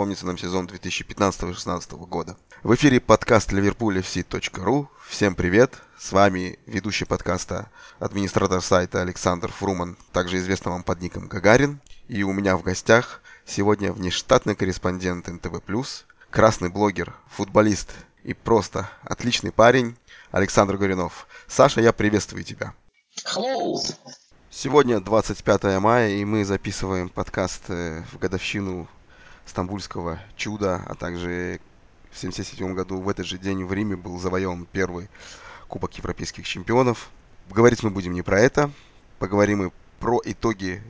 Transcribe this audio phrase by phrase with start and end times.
[0.00, 2.34] Запомнится нам сезон 2015-2016 года.
[2.62, 4.86] В эфире подкаст liverpoolfc.ru.
[5.06, 5.74] Всем привет!
[5.98, 11.82] С вами ведущий подкаста, администратор сайта Александр Фруман, также известный вам под ником Гагарин.
[12.08, 15.60] И у меня в гостях сегодня внештатный корреспондент НТВ+,
[16.30, 17.92] красный блогер, футболист
[18.24, 19.98] и просто отличный парень
[20.30, 21.26] Александр Горюнов.
[21.46, 22.72] Саша, я приветствую тебя.
[23.26, 23.76] Hello.
[24.48, 28.88] Сегодня 25 мая, и мы записываем подкаст э, в годовщину
[29.50, 31.60] стамбульского чуда, а также
[32.10, 35.08] в 1977 году в этот же день в Риме был завоеван первый
[35.68, 37.10] Кубок Европейских чемпионов.
[37.50, 38.70] Говорить мы будем не про это,
[39.18, 40.82] поговорим мы про итоги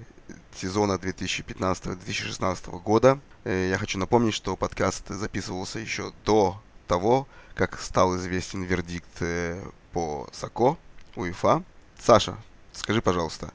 [0.54, 3.18] сезона 2015-2016 года.
[3.44, 9.62] Э, Я хочу напомнить, что подкаст записывался еще до того, как стал известен вердикт э,
[9.92, 10.76] по САКО,
[11.16, 11.62] УЕФА.
[11.98, 12.36] Саша,
[12.72, 13.52] скажи, пожалуйста,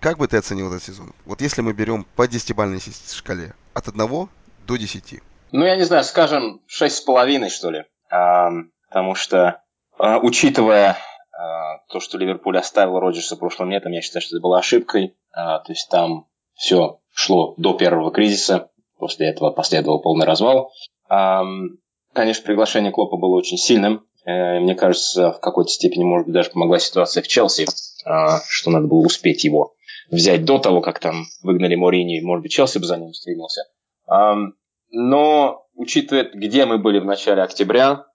[0.00, 1.12] как бы ты оценил этот сезон?
[1.26, 4.28] Вот если мы берем по десятибалльной си- шкале от 1
[4.66, 5.20] до 10.
[5.52, 7.84] Ну, я не знаю, скажем, шесть с половиной, что ли.
[8.10, 9.62] Ам, потому что,
[9.98, 10.96] а, учитывая
[11.32, 15.16] а, то, что Ливерпуль оставил Роджерса прошлым летом, я считаю, что это была ошибкой.
[15.32, 18.70] А, то есть там все шло до первого кризиса.
[18.98, 20.70] После этого последовал полный развал.
[21.08, 21.78] Ам,
[22.14, 24.06] конечно, приглашение Клопа было очень сильным.
[24.24, 27.66] Э, Мне кажется, в какой-то степени, может быть, даже помогла ситуация в Челси,
[28.04, 29.74] а, что надо было успеть его
[30.10, 32.20] взять до того, как там выгнали Морини.
[32.20, 33.62] Может быть, Челси бы за ним устремился.
[34.06, 34.54] Ам,
[34.90, 38.06] но, учитывая, где мы были в начале октября,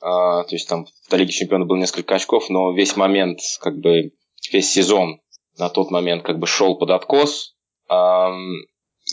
[0.00, 4.12] а, то есть там в Лиге Чемпионов было несколько очков, но весь момент, как бы,
[4.52, 5.20] весь сезон
[5.58, 7.56] на тот момент как бы шел под откос.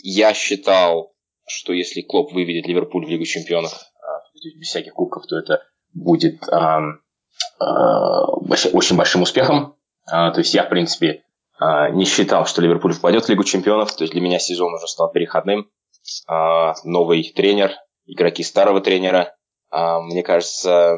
[0.02, 1.14] Я считал,
[1.46, 4.20] что если Клоп выведет Ливерпуль в Лигу Чемпионов а,
[4.58, 5.62] без всяких кубков, то это
[5.94, 6.80] будет а,
[8.72, 9.76] очень большим успехом.
[10.06, 11.24] То есть я, в принципе,
[11.60, 13.94] не считал, что Ливерпуль впадет в Лигу Чемпионов.
[13.94, 15.70] То есть для меня сезон уже стал переходным.
[16.26, 17.72] А, новый тренер,
[18.06, 19.34] игроки старого тренера.
[19.70, 20.96] А, мне кажется,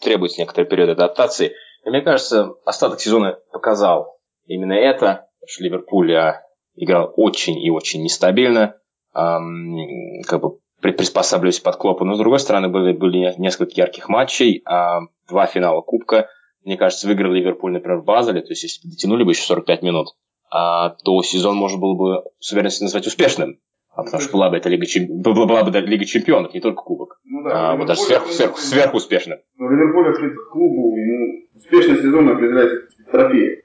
[0.00, 1.54] требуется некоторый период адаптации.
[1.84, 6.42] И мне кажется, остаток сезона показал именно это, что Ливерпуль а,
[6.74, 8.76] играл очень и очень нестабильно,
[9.12, 12.04] как бы при- приспосабливаясь под Клопа.
[12.04, 16.28] Но, с другой стороны, были, были несколько ярких матчей, а, два финала Кубка.
[16.68, 19.80] Мне кажется, выиграл Ливерпуль, например, в Базеле, то есть если бы дотянули бы еще 45
[19.80, 20.08] минут,
[20.50, 23.58] а, то сезон можно было бы с уверенностью назвать успешным.
[23.88, 26.82] А потому что была бы это Лига, Чем- была была бы Лига Чемпионов, не только
[26.82, 27.20] Кубок.
[27.24, 29.38] Ну да, А, вот даже Ливерпуль, сверх, в сверх, принципе, сверхуспешным.
[29.56, 33.62] Но Ливерпуль открыт к клубу, ему успешный сезон определяется трофеем.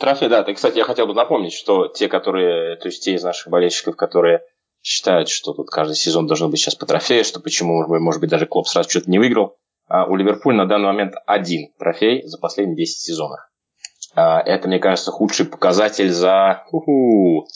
[0.00, 0.42] Трофей, да.
[0.42, 3.94] И, кстати, я хотел бы напомнить, что те, которые, то есть те из наших болельщиков,
[3.94, 4.40] которые
[4.82, 8.46] считают, что тут каждый сезон должен быть сейчас по трофею, что почему, может быть, даже
[8.46, 9.56] Клоп сразу что-то не выиграл.
[9.90, 13.40] А у Ливерпуля на данный момент один трофей за последние 10 сезонов.
[14.14, 17.46] А, это, мне кажется, худший показатель за, уху,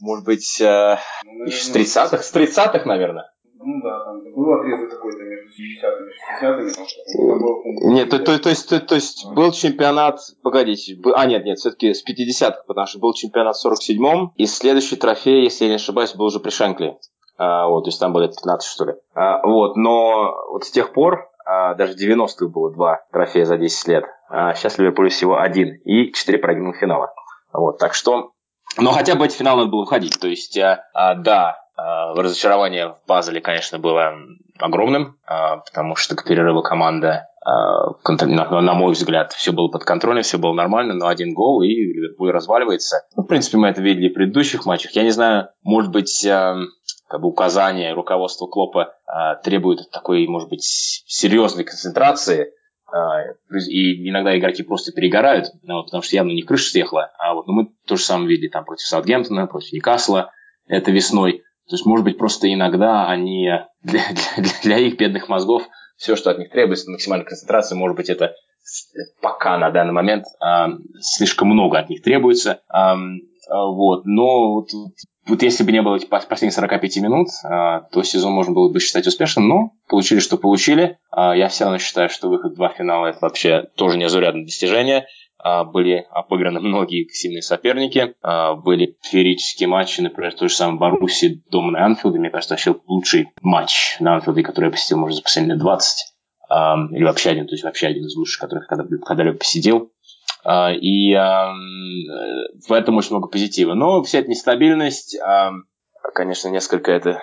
[0.00, 3.30] может быть, э, Ну, еще с наверное, 30-х, с 30-х, наверное.
[3.62, 8.10] Ну да, там был отрезок какой-то между 70-ми и 60-ми, потому что там было, Нет,
[8.10, 11.94] то, то, то есть, то, то есть был чемпионат, погодите, бы- а нет, нет, все-таки
[11.94, 16.14] с 50-х, потому что был чемпионат в 47-м, и следующий трофей, если я не ошибаюсь,
[16.14, 16.96] был уже при Шенкли.
[17.38, 18.94] А, вот, то есть там было 15, что ли.
[19.14, 23.58] А, вот, но вот с тех пор, а, даже в 90-х было два трофея за
[23.58, 27.12] 10 лет, а сейчас Ливерпуль всего один, и 4 проигранных финала.
[27.52, 28.32] Вот, так что,
[28.78, 30.18] но хотя бы эти финалы надо было уходить.
[30.20, 34.14] То есть, а, а, да, а, разочарование в Базеле, конечно, было
[34.58, 40.22] огромным, а, потому что к перерыву команда, а, на, мой взгляд, все было под контролем,
[40.22, 43.02] все было нормально, но один гол, и Ливерпуль разваливается.
[43.16, 44.92] Ну, в принципе, мы это видели в предыдущих матчах.
[44.92, 46.24] Я не знаю, может быть,
[47.10, 52.52] как бы указания руководства Клопа а, требуют такой, может быть, серьезной концентрации,
[52.86, 53.22] а,
[53.68, 57.10] и иногда игроки просто перегорают, ну, потому что явно не крыша съехала.
[57.18, 60.30] А вот ну, мы то же самое видели там против Саутгемптона, против Ньюкасла,
[60.68, 61.42] это весной.
[61.68, 63.48] То есть, может быть, просто иногда они
[63.82, 64.02] для,
[64.36, 65.64] для, для их бедных мозгов
[65.96, 69.92] все, что от них требуется, это максимальная концентрация, может быть, это с- пока на данный
[69.92, 70.68] момент а,
[71.00, 72.60] слишком много от них требуется.
[72.68, 72.96] А,
[73.50, 74.06] вот.
[74.06, 74.68] Но вот,
[75.26, 79.06] вот если бы не было последних 45 минут, а, то сезон можно было бы считать
[79.06, 80.98] успешным, но получили, что получили.
[81.10, 85.06] А, Я все равно считаю, что выход в два финала это вообще тоже незаурядное достижение.
[85.38, 88.14] А, Были обыграны многие сильные соперники.
[88.22, 92.18] А, Были феерические матчи, например, то же самое Баруси дома на Анфилде.
[92.18, 96.06] Мне кажется, вообще лучший матч на Анфилде, который я посетил, может, за последние лет 20.
[96.52, 99.92] Um, или вообще один, то есть вообще один из лучших, которых когда, когда-либо посидел.
[100.44, 101.54] Uh, и um,
[102.66, 103.74] в этом очень много позитива.
[103.74, 105.18] Но вся эта нестабильность,
[106.14, 107.22] конечно, несколько это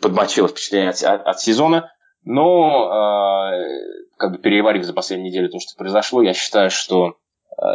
[0.00, 1.92] подмочило впечатление от, от, сезона.
[2.24, 3.64] Но, uh,
[4.18, 7.16] как бы переварив за последнюю неделю то, что произошло, я считаю, что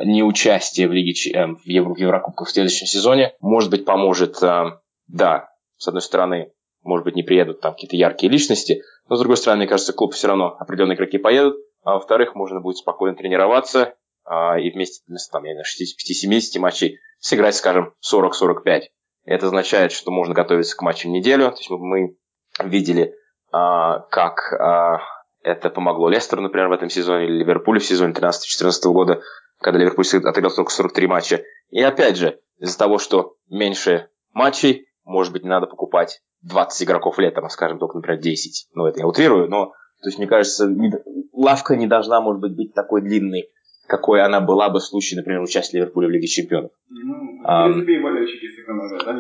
[0.04, 5.50] неучастие в Лиге э, в, Евро, в Еврокубках в следующем сезоне, может быть, поможет, да,
[5.78, 6.52] с одной стороны,
[6.84, 10.14] может быть, не приедут там какие-то яркие личности, но, с другой стороны, мне кажется, клуб
[10.14, 13.94] все равно определенные игроки поедут, а во-вторых, можно будет спокойно тренироваться а,
[14.28, 18.84] и вместе, там, я не знаю, 65-70 матчей сыграть, скажем, 40-45.
[19.26, 21.52] Это означает, что можно готовиться к матчам неделю.
[21.52, 22.18] То есть мы
[22.64, 23.16] видели,
[23.52, 25.00] а, как а,
[25.42, 29.22] это помогло Лестеру, например, в этом сезоне, или Ливерпулю в сезоне 13-14 года,
[29.60, 31.44] когда Ливерпуль отыграл только 43 матча.
[31.70, 37.18] И опять же, из-за того, что меньше матчей, может быть, не надо покупать 20 игроков
[37.20, 38.70] летом, а скажем, только, например, 10.
[38.74, 39.68] Ну, это я утрирую, но,
[40.02, 40.92] то есть, мне кажется, не,
[41.34, 43.50] лавка не должна, может быть, быть такой длинной,
[43.88, 46.72] какой она была бы в случае, например, участия Ливерпуля в Лиге Чемпионов.
[46.90, 47.44] Ну,
[47.74, 49.20] принципе, и болельщики сэкономят, да?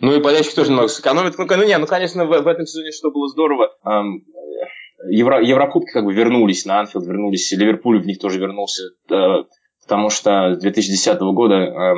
[0.00, 1.38] Ну и болельщики тоже немного сэкономят.
[1.38, 4.24] Ну, ну не, ну, конечно, в, в этом сезоне что было здорово, эм,
[5.08, 9.44] Евро, Еврокубки как бы вернулись на Анфилд, вернулись, Ливерпуль в них тоже вернулся, э,
[9.82, 11.94] потому что с 2010 года э,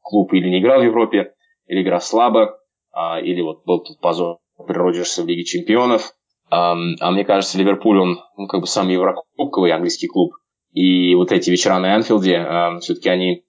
[0.00, 1.32] клуб или не играл в Европе,
[1.66, 2.58] или играл слабо,
[2.94, 6.12] э, или вот был тут позор при Роджерса в Лиге Чемпионов.
[6.50, 10.34] Э, а мне кажется, Ливерпуль, он ну, как бы сам еврокубковый английский клуб.
[10.74, 13.44] И вот эти вечера на Анфилде, э, все-таки они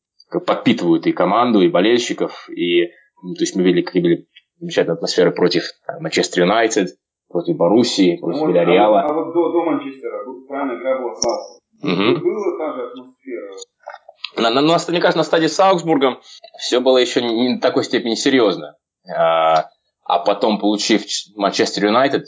[0.45, 2.47] подпитывают и команду, и болельщиков.
[2.49, 2.91] И,
[3.21, 4.27] ну, то есть мы видели, какие были
[4.59, 5.63] замечательные атмосферы против
[5.99, 6.89] Манчестер Юнайтед,
[7.27, 9.01] против Боруссии, против ну, Вильяреала.
[9.01, 11.13] А, вот, а вот до, до Манчестера, правильно игра была
[11.83, 12.19] Угу.
[12.21, 13.51] Была та же атмосфера.
[14.37, 16.19] На, на, на, мне кажется, на стадии с Аугсбургом
[16.59, 18.75] все было еще не, не такой степени серьезно.
[19.07, 19.65] А,
[20.03, 21.03] а потом, получив
[21.35, 22.25] Манчестер Юнайтед,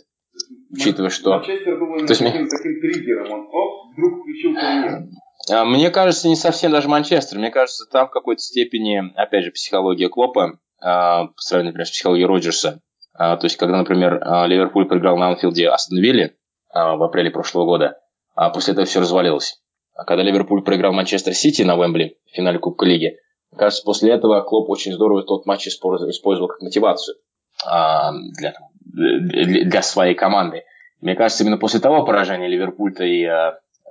[0.71, 1.37] учитывая, что...
[1.37, 5.07] Манчестер был то есть, таким, таким триггером, он оп, вдруг включил турнир.
[5.51, 7.37] А, мне кажется, не совсем даже Манчестер.
[7.37, 12.27] Мне кажется, там в какой-то степени, опять же, психология Клопа, по сравнению, например, с психологией
[12.27, 12.81] Роджерса.
[13.17, 16.37] А, то есть, когда, например, а, Ливерпуль проиграл на Анфилде Астон Вилли
[16.69, 17.97] а, в апреле прошлого года,
[18.35, 19.59] а после этого все развалилось.
[19.95, 23.17] А когда Ливерпуль проиграл Манчестер Сити на Уэмбли в финале Кубка Лиги,
[23.57, 27.15] кажется, после этого Клоп очень здорово тот матч использовал как мотивацию
[27.65, 28.53] для,
[28.83, 30.63] для своей команды.
[31.01, 33.25] Мне кажется, именно после того поражения Ливерпуль-то и...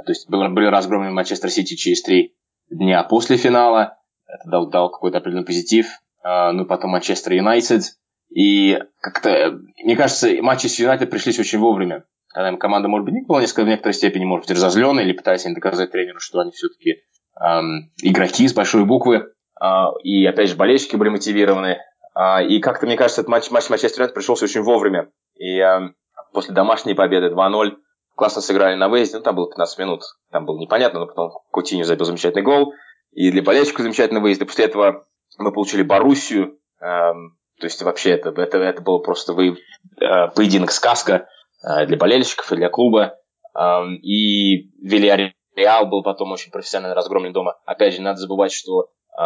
[0.05, 2.35] То есть были разгромлены Манчестер Сити через три
[2.71, 3.99] дня после финала.
[4.27, 5.87] Это дал, дал какой-то определенный позитив.
[6.23, 7.83] Ну и потом Манчестер Юнайтед
[8.31, 12.05] и как-то, мне кажется, матчи с Юнайтед пришлись очень вовремя.
[12.29, 15.45] Когда команда, может быть, не была несколько, в некоторой степени, может быть, разозленная, или пытаясь
[15.45, 17.03] доказать тренеру, что они все-таки
[17.41, 19.33] эм, игроки с большой буквы.
[19.61, 21.79] Э, и, опять же, болельщики были мотивированы.
[22.15, 25.09] Э, и как-то, мне кажется, этот матч, матч Манчестер Юнайтед пришелся очень вовремя.
[25.37, 25.93] И э,
[26.35, 27.77] после домашней победы 2-0
[28.17, 29.19] классно сыграли на выезде.
[29.19, 30.03] Ну, там было 15 минут.
[30.33, 32.73] Там было непонятно, но потом Кутиню забил замечательный гол.
[33.13, 34.43] И для болельщиков замечательный выезд.
[34.43, 35.07] И после этого
[35.39, 39.57] мы получили Боруссию, эм, то есть вообще это, это, это было просто вы,
[40.01, 41.29] э, поединок сказка
[41.63, 43.17] э, для болельщиков и для клуба.
[43.55, 47.59] Э, и Вильяреал был потом очень профессионально разгромлен дома.
[47.65, 49.23] Опять же, надо забывать, что э,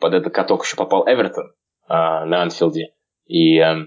[0.00, 1.52] под этот каток еще попал Эвертон э,
[1.88, 2.94] на Анфилде.
[3.26, 3.86] И э,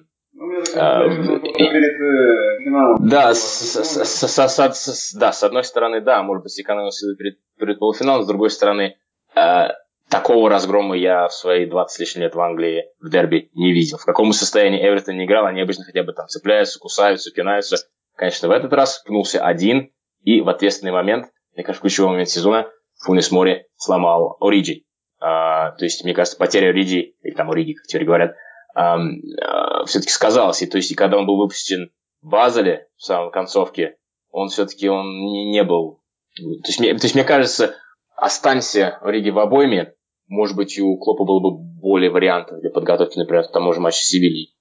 [5.13, 8.95] да, с одной стороны, да, может быть, сэкономил силы перед, перед полуфиналом, с другой стороны,
[9.35, 9.67] э,
[10.09, 13.97] такого разгрома я в свои 20 с лишним лет в Англии в дерби не видел.
[13.97, 17.77] В каком состоянии Эвертон не играл, они обычно хотя бы там цепляются, кусаются, пинаются.
[18.15, 22.67] Конечно, в этот раз пнулся один, и в ответственный момент, мне кажется, ключевой момент сезона,
[23.03, 24.83] Фунис Мори сломал Ориджи.
[25.19, 28.35] А, то есть, мне кажется, потеря Ориджи, или там Ориги, как теперь говорят,
[28.73, 30.61] все-таки сказалась.
[30.61, 33.97] И то есть, и когда он был выпущен в Базеле в самой концовке,
[34.31, 36.01] он все-таки он не, не был...
[36.35, 37.75] То есть, мне, то есть, мне кажется,
[38.15, 39.93] останься Ориги в обойме,
[40.27, 43.99] может быть, у Клопа было бы более вариантов для подготовки, например, к тому же матчу
[43.99, 44.55] с Севильей.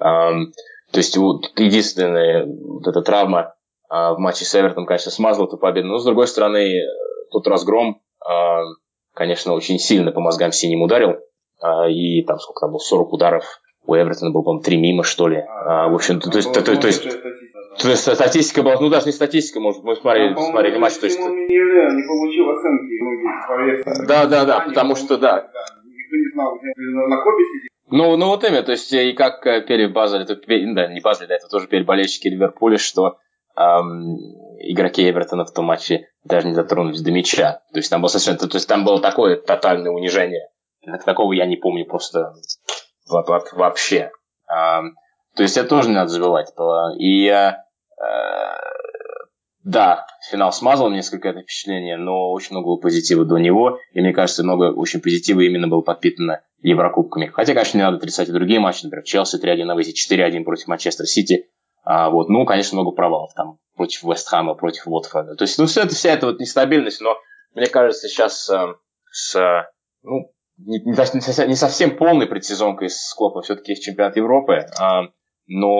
[0.00, 0.46] Um,
[0.92, 3.54] то есть вот единственная вот эта травма
[3.92, 5.88] uh, в матче с Эвертом, конечно, смазала эту победу.
[5.88, 6.80] Но, с другой стороны,
[7.30, 8.62] тот разгром, uh,
[9.14, 11.16] конечно, очень сильно по мозгам синим ударил.
[11.62, 13.44] Uh, и там сколько там было, 40 ударов.
[13.86, 15.38] У Эвертона был, по-моему, 3 мимо, что ли.
[15.38, 17.04] в общем, то, то, есть, то, то, то есть
[17.80, 21.06] то есть статистика была, ну даже не статистика, может, мы смотрели, Там, смотрели матч, то
[21.06, 21.18] есть...
[21.18, 25.48] Не, получил оценки Да, да, да, потому что, да.
[25.84, 27.68] Никто не знал, где на копе сидит.
[27.90, 31.26] Ну, ну вот именно, то есть и как э, пели Базель, это, да, не Базель,
[31.26, 33.16] да, это тоже пели болельщики Ливерпуля, что
[33.56, 34.18] эм,
[34.58, 37.62] игроки Эвертона в том матче даже не дотронулись до мяча.
[37.72, 40.48] То есть там было совершенно, то есть там было такое тотальное унижение.
[41.04, 42.34] Такого я не помню просто
[43.08, 44.10] вообще.
[44.50, 44.94] Эм,
[45.36, 46.52] то есть это тоже не надо забывать.
[46.98, 47.52] И э,
[49.68, 54.14] да, финал смазал несколько это впечатление, но очень много было позитива до него, и мне
[54.14, 57.26] кажется, много очень позитива именно было подпитано Еврокубками.
[57.26, 60.68] Хотя, конечно, не надо отрицать и другие матчи, например, Челси 3-1 на выезде, 4-1 против
[60.68, 61.50] Манчестер Сити,
[61.84, 65.36] а, вот, ну, конечно, много провалов там против Вестхэма, против Уотфорда.
[65.36, 67.18] То есть, ну, все это, вся эта вот нестабильность, но
[67.54, 68.74] мне кажется, сейчас э,
[69.10, 69.68] с,
[70.02, 75.04] ну, не, не, совсем полной предсезонкой с Клопом все-таки есть чемпионат Европы, а,
[75.46, 75.70] но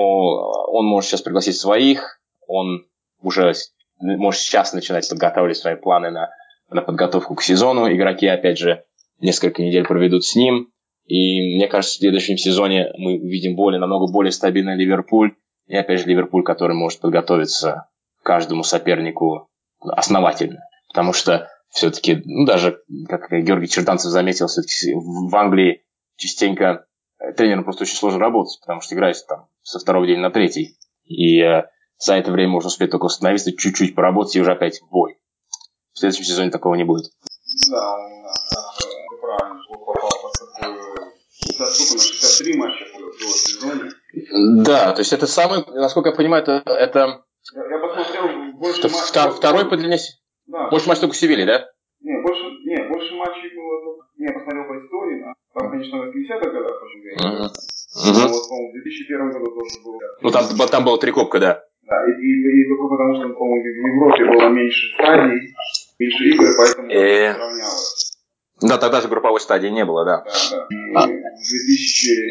[0.71, 2.87] он может сейчас пригласить своих, он
[3.21, 3.53] уже
[3.99, 6.31] может сейчас начинать подготавливать свои планы на,
[6.71, 7.93] на подготовку к сезону.
[7.93, 8.85] Игроки, опять же,
[9.21, 10.71] несколько недель проведут с ним.
[11.07, 15.35] И мне кажется, в следующем сезоне мы увидим более, намного более стабильный Ливерпуль.
[15.67, 17.89] И опять же Ливерпуль, который может подготовиться
[18.21, 19.49] к каждому сопернику
[19.81, 20.61] основательно.
[20.89, 25.85] Потому что все-таки, ну даже, как Георгий Черданцев заметил, все-таки в Англии
[26.17, 26.87] частенько
[27.19, 30.79] э, тренерам просто очень сложно работать, потому что играешь там со второго дня на третий.
[31.05, 31.65] И э,
[31.99, 35.19] за это время можно успеть только установиться, чуть-чуть поработать и уже опять в бой.
[35.93, 37.07] В следующем сезоне такого не будет.
[37.71, 37.97] Да,
[39.11, 40.39] вы правильно, что попал под.
[41.71, 43.91] Сколько 63 матча было в сезоне?
[44.65, 46.63] Да, то есть это самый, насколько я понимаю, это...
[46.67, 47.25] это...
[47.53, 49.37] Я посмотрел больше матчей.
[49.37, 49.99] Второй по длине...
[50.49, 50.69] Да.
[50.71, 51.69] Больше матчей только у Севили, да?
[52.01, 54.07] Не, больше, не, больше матчей было только...
[54.17, 55.33] Не, я посмотрел по истории, да.
[55.55, 57.01] Там, конечно, в 80-х годах очень.
[57.19, 57.47] Uh-huh.
[57.49, 58.29] Uh-huh.
[58.29, 60.01] вот, по-моему, в 2001 году тоже было.
[60.23, 61.65] Ну, там, там было три кубка, да.
[61.83, 65.55] Да, и, и, и только потому, что, по-моему, в Европе было меньше стадий,
[65.99, 67.35] меньше игр, поэтому э...
[67.35, 68.19] сравнялось.
[68.61, 70.25] Да, тогда же групповой стадии не было, да.
[70.25, 70.67] Да, да.
[70.69, 71.07] И а.
[71.07, 72.29] в 2007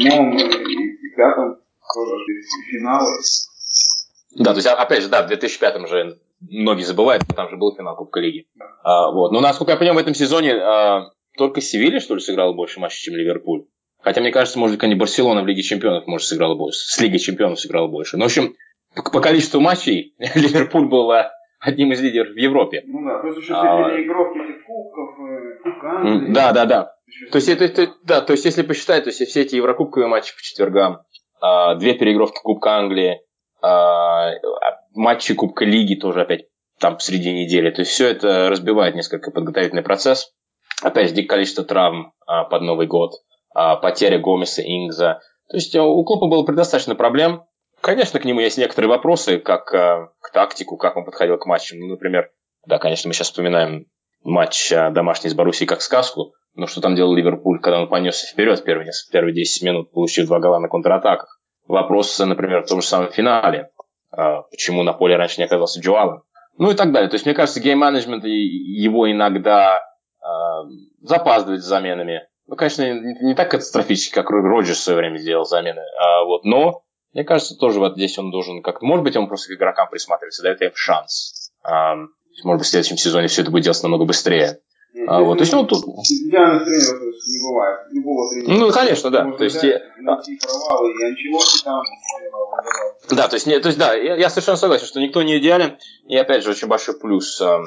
[0.00, 1.36] и 2005
[1.94, 2.24] тоже
[2.70, 3.12] финалы.
[4.36, 6.18] Да, то есть, опять же, да, в 2005 же
[6.50, 8.46] многие забывают, там же был финал Кубка Лиги.
[8.82, 9.32] А, вот.
[9.32, 13.02] Но, насколько я понимаю, в этом сезоне а, только Севилья, что ли, сыграл больше матчей,
[13.02, 13.64] чем Ливерпуль.
[14.00, 16.78] Хотя, мне кажется, может быть, они Барселона в Лиге Чемпионов, может, сыграла больше.
[16.78, 18.16] С Лиги Чемпионов сыграла больше.
[18.16, 18.54] Ну, в общем,
[18.94, 21.10] по количеству матчей Ливерпуль был
[21.60, 22.82] одним из лидеров в Европе.
[22.86, 26.94] Ну да, плюс еще а, переигровки этих кубков, э, кубка Да, да, да.
[27.32, 30.34] То есть, это, это, да, то есть, если посчитать, то есть, все эти еврокубковые матчи
[30.34, 31.02] по четвергам,
[31.40, 33.20] а, две переигровки Кубка Англии,
[34.94, 36.46] матчи Кубка Лиги тоже опять
[36.78, 37.70] там среди недели.
[37.70, 40.32] То есть, все это разбивает несколько подготовительный процесс.
[40.82, 43.12] Опять же, дикое количество травм а, под Новый год,
[43.54, 45.20] а, потеря Гомеса, Ингза.
[45.48, 47.44] То есть, у Клопа было предостаточно проблем.
[47.80, 51.80] Конечно, к нему есть некоторые вопросы, как э, к тактику, как он подходил к матчам.
[51.80, 52.30] Ну, например,
[52.66, 53.86] да, конечно, мы сейчас вспоминаем
[54.22, 58.26] матч э, домашний с Боруссией как сказку, но что там делал Ливерпуль, когда он понесся
[58.26, 61.42] вперед первые, первые 10 минут, получив два гола на контратаках.
[61.66, 63.70] Вопрос, например, в том же самом финале.
[64.16, 66.22] Э, почему на поле раньше не оказался Джоалом?
[66.58, 67.08] Ну и так далее.
[67.08, 70.26] То есть, мне кажется, гейм-менеджмент его иногда э,
[71.02, 72.28] запаздывает с заменами.
[72.46, 75.80] Ну, конечно, не, не так катастрофически, как Роджерс в свое время сделал замены.
[75.98, 78.84] А, вот, но мне кажется, тоже вот здесь он должен как-то...
[78.84, 81.52] Может быть, он просто к игрокам присматривается, дает им шанс.
[81.62, 81.96] А,
[82.42, 84.60] может быть, в следующем сезоне все это будет делаться намного быстрее.
[85.08, 85.84] А, вот, то есть, ну, тут...
[85.84, 87.80] Идеальных тренеров не бывает.
[87.90, 88.58] Любого тренера.
[88.58, 89.24] Ну, конечно, да.
[89.24, 91.82] Можно то есть, взять, найти провалы, и Анчелотти там...
[93.10, 95.78] Да, то есть, не, то есть, да, я, я совершенно согласен, что никто не идеален.
[96.06, 97.58] И, опять же, очень большой плюс э,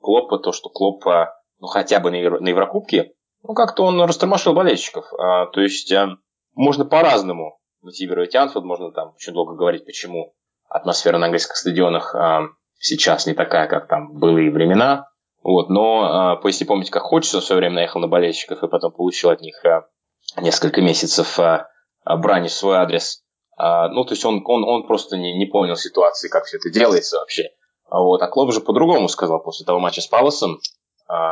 [0.00, 1.28] Клопа, то, что Клоп, э,
[1.58, 5.06] ну, хотя бы на, Евро, на Еврокубке, ну, как-то он растормошил болельщиков.
[5.14, 6.06] Э, то есть, э,
[6.54, 8.64] можно по-разному мотивировать Анфилд.
[8.64, 10.34] Можно там очень долго говорить, почему
[10.68, 15.08] атмосфера на английских стадионах э, сейчас не такая, как там были времена.
[15.42, 18.92] Вот, но э, если помните, как хочется, в свое время наехал на болельщиков и потом
[18.92, 19.82] получил от них э,
[20.40, 21.66] несколько месяцев э,
[22.04, 23.24] брани в свой адрес.
[23.58, 26.70] Э, ну, то есть он, он, он просто не, не понял ситуации, как все это
[26.70, 27.50] делается вообще.
[27.90, 28.22] Вот.
[28.22, 30.58] А Клоп же по-другому сказал после того матча с Палосом,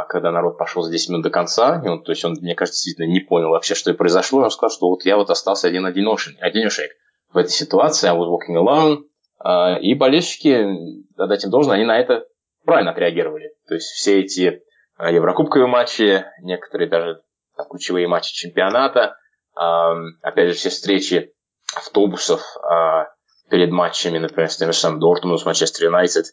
[0.09, 2.77] когда народ пошел за 10 минут до конца, и он, то есть он, мне кажется,
[2.77, 5.87] действительно не понял вообще, что и произошло, он сказал, что вот я вот остался один
[5.87, 6.91] одиношен, одинешек
[7.33, 10.67] в этой ситуации, I was walking alone, и болельщики,
[11.17, 12.27] отдать им должно, они на это
[12.67, 13.53] правильно отреагировали.
[13.71, 14.65] То есть все эти
[14.97, 17.23] а, еврокубковые матчи, некоторые даже
[17.57, 19.17] там, ключевые матчи чемпионата,
[19.55, 21.33] опять же, все встречи
[21.77, 22.43] автобусов
[23.49, 26.27] перед матчами, например, с тем же самым Дортмундом, с Манчестер Юнайтед.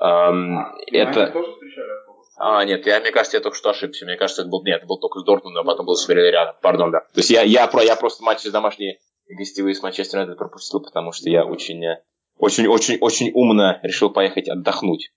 [0.00, 1.32] Это...
[2.38, 4.04] А, нет, я, мне кажется, я только что ошибся.
[4.04, 6.54] Мне кажется, это был, нет, это был только с Дортмундом, а потом был с рядом.
[6.62, 7.00] Пардон, да.
[7.00, 8.98] То есть я, я, про, я просто матчи домашние
[9.28, 12.02] гостевые с Манчестер Юнайтед пропустил, потому что я очень, э,
[12.36, 15.10] очень, очень, очень умно решил поехать отдохнуть.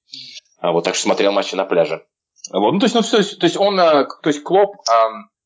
[0.61, 2.05] А, вот так что смотрел матчи на пляже.
[2.51, 4.75] Вот, ну, то есть, ну, все, то есть он, э, то есть Клоп,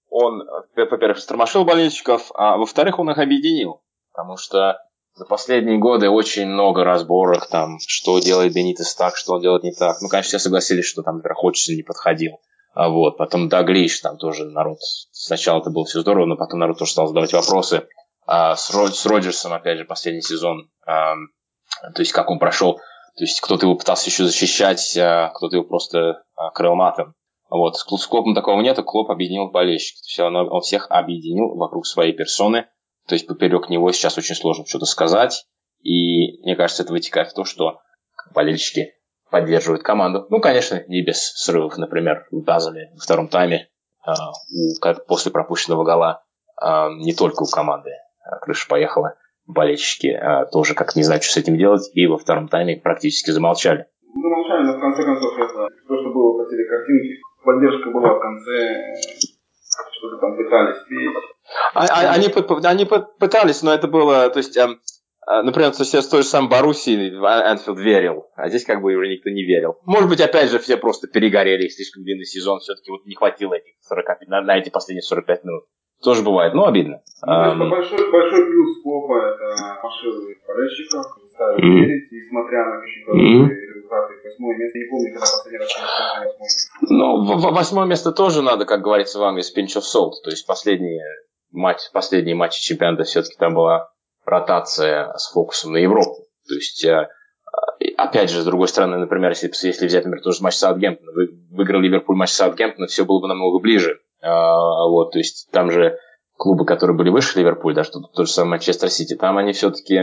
[0.09, 3.81] он, э, во-первых, стормошил болельщиков, а во-вторых, он их объединил.
[4.11, 4.77] Потому что
[5.13, 9.71] за последние годы очень много разборок, там, что делает Бенитес так, что он делает не
[9.71, 9.97] так.
[10.01, 12.39] Ну, конечно, все согласились, что там, например, Ходжсон не подходил.
[12.73, 14.79] А вот, потом Даглиш, там тоже народ,
[15.11, 17.87] сначала это было все здорово, но потом народ тоже стал задавать вопросы.
[18.27, 21.13] А с, Род, с Роджерсом, опять же, последний сезон, а,
[21.93, 22.81] то есть как он прошел
[23.15, 27.15] То есть кто-то его пытался еще защищать, а кто-то его просто а, крыл матом.
[27.49, 27.77] Вот.
[27.77, 30.01] С Клопом такого нету, Клоп объединил болельщиков.
[30.01, 32.67] То есть он, всех объединил вокруг своей персоны.
[33.07, 35.45] То есть поперек него сейчас очень сложно что-то сказать.
[35.81, 37.79] И мне кажется, это вытекает в то, что
[38.33, 38.93] болельщики
[39.29, 40.25] поддерживают команду.
[40.29, 43.69] Ну, конечно, не без срывов, например, Базеле во втором тайме,
[44.81, 46.23] как после пропущенного гола,
[46.97, 47.91] не только у команды
[48.41, 49.15] крыша поехала
[49.47, 53.31] болельщики а, тоже как не знают, что с этим делать, и во втором тайме практически
[53.31, 53.87] замолчали.
[54.13, 57.21] Замолчали, но в конце концов это то, что было по телекартинке.
[57.43, 58.95] Поддержка была в конце,
[59.91, 61.15] что-то там пытались петь.
[61.73, 62.27] А, а, они,
[62.63, 62.85] они
[63.19, 64.81] пытались, но это было, то есть, эм,
[65.27, 68.95] э, например, то есть, с той же самой Боруссии Энфилд верил, а здесь как бы
[68.95, 69.77] уже никто не верил.
[69.85, 73.73] Может быть, опять же, все просто перегорели, слишком длинный сезон, все-таки вот не хватило этих
[73.81, 75.65] 45, на, на эти последние 45 минут.
[76.05, 77.01] Тоже бывает, но обидно.
[77.25, 77.69] Ну, um...
[77.69, 81.79] большой, большой плюс Клопа это пошивы болельщиков, ставят mm-hmm.
[81.81, 83.49] верить, несмотря на какие-то mm-hmm.
[83.49, 84.13] результаты.
[84.23, 86.71] Восьмое место, не помню, когда последний раз восьмое место.
[86.81, 90.11] Ну, восьмое место тоже надо, как говорится вам, из pinch of salt.
[90.23, 91.01] То есть последние
[91.51, 93.89] матч, последние матчи чемпионата все-таки там была
[94.25, 96.27] ротация с фокусом на Европу.
[96.47, 97.09] То есть э,
[97.97, 101.11] опять же, с другой стороны, например, если, если взять, например, тоже матч Саутгемптона,
[101.49, 103.99] выиграл Ливерпуль матч Саутгемптона, все было бы намного ближе.
[104.21, 105.97] А, вот, то есть там же
[106.37, 109.99] клубы, которые были выше Ливерпуль, да, что тот же самый Манчестер Сити, там они все-таки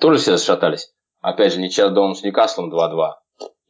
[0.00, 0.92] тоже все зашатались.
[1.20, 2.96] Опять же, ничья дома с Ньюкаслом 2-2.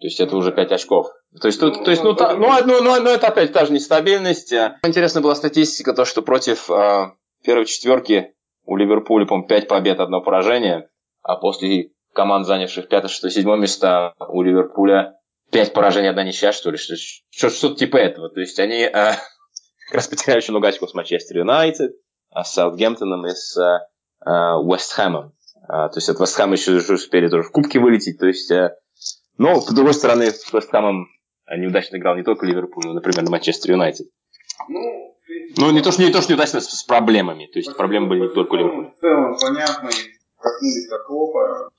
[0.05, 1.07] То есть это уже 5 очков.
[1.41, 3.73] То есть, тут, то есть ну, та, ну, ну, ну, ну, это опять та же
[3.73, 4.53] нестабильность.
[4.83, 7.13] Интересная была статистика, то, что против э,
[7.45, 10.89] первой четверки у Ливерпуля, по-моему, 5 побед, одно поражение,
[11.23, 15.19] а после команд, занявших 5, 6, 7 места, у Ливерпуля
[15.51, 18.31] 5 поражений, одна ничья, что ли, что-то типа этого.
[18.31, 19.13] То есть они э,
[19.87, 21.93] как раз потеряли очень много очков с Манчестер Юнайтед,
[22.35, 23.57] с Саутгемптоном и с
[24.25, 25.35] Уэст Хэмом.
[25.67, 28.19] То есть от Вест Хэма еще успели тоже в кубке вылететь.
[28.19, 28.77] То есть, э,
[29.39, 31.09] но, с другой стороны, с Вест Хэмом
[31.57, 34.07] неудачно играл не только Ливерпуль, но, например, на Манчестер Юнайтед.
[34.69, 35.17] Ну,
[35.57, 37.47] ну, не то, что не то, что неудачно, с, с проблемами.
[37.47, 38.93] То есть проблемы были не только у Ливерпуля.
[38.95, 39.91] В целом, понятно,
[40.39, 41.71] коснулись как Клопа.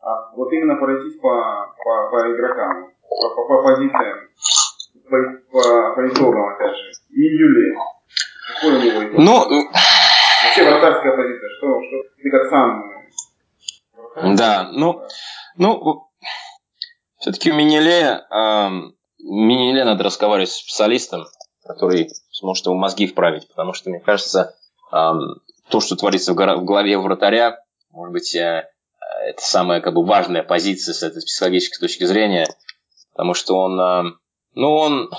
[0.00, 4.28] А вот именно пройтись по, по, по игрокам, по, по, по позициям,
[5.08, 5.16] по,
[5.50, 6.92] по, по итогам, опять же.
[7.10, 7.78] Июле.
[8.54, 9.18] Какой у него итог?
[9.18, 9.70] Ну,
[10.44, 14.36] вообще вратарская позиция, что, что ты как сам.
[14.36, 15.02] Да, ну,
[15.56, 16.08] ну,
[17.18, 18.68] все-таки у Минеле, э,
[19.18, 21.26] Минеле надо разговаривать с специалистом,
[21.64, 24.54] который сможет его мозги вправить, потому что, мне кажется,
[24.92, 25.12] э,
[25.68, 27.58] то, что творится в голове вратаря,
[27.90, 28.68] может быть, э,
[29.26, 32.46] это самая как бы важная позиция с этой психологической точки зрения,
[33.12, 34.18] потому что он,
[34.56, 35.10] ну, он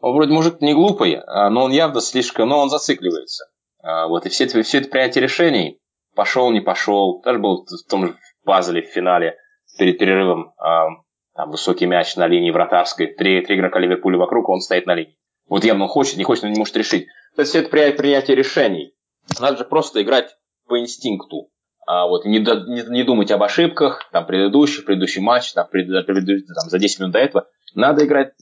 [0.00, 3.46] он вроде мужик не глупый, а, но он явно слишком, но он зацикливается.
[3.82, 5.80] А, вот, и все все это принятие решений,
[6.14, 9.36] пошел, не пошел, даже был в том же пазле в финале
[9.78, 10.88] перед перерывом, а,
[11.34, 15.16] там высокий мяч на линии вратарской, три, три игрока Ливерпуля вокруг, он стоит на линии.
[15.48, 17.06] Вот явно он хочет, не хочет, но не может решить.
[17.36, 18.94] То есть все это принятие решений.
[19.38, 20.34] Надо же просто играть
[20.66, 21.50] по инстинкту.
[21.86, 26.26] А вот не, не, не думать об ошибках, там, предыдущих, предыдущий матч, там, пред, пред,
[26.26, 27.46] там, за 10 минут до этого.
[27.74, 28.32] Надо играть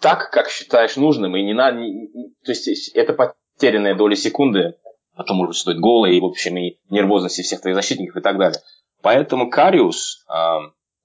[0.00, 1.78] так, как считаешь нужным, и не надо...
[1.78, 2.08] Не,
[2.44, 4.74] то есть это потерянная доля секунды,
[5.14, 8.36] а то может стоить гола и, в общем, и нервозности всех твоих защитников и так
[8.38, 8.60] далее.
[9.02, 10.34] Поэтому Кариус, э,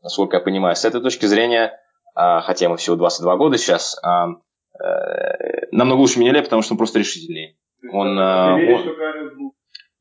[0.01, 1.79] насколько я понимаю, с этой точки зрения,
[2.15, 6.77] э, хотя ему всего 22 года сейчас, э, э, намного лучше Минеле, потому что он
[6.77, 7.55] просто решительнее.
[7.91, 9.51] Он, э, он...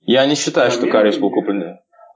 [0.01, 1.68] Я не считаю, что Кариус был куплен.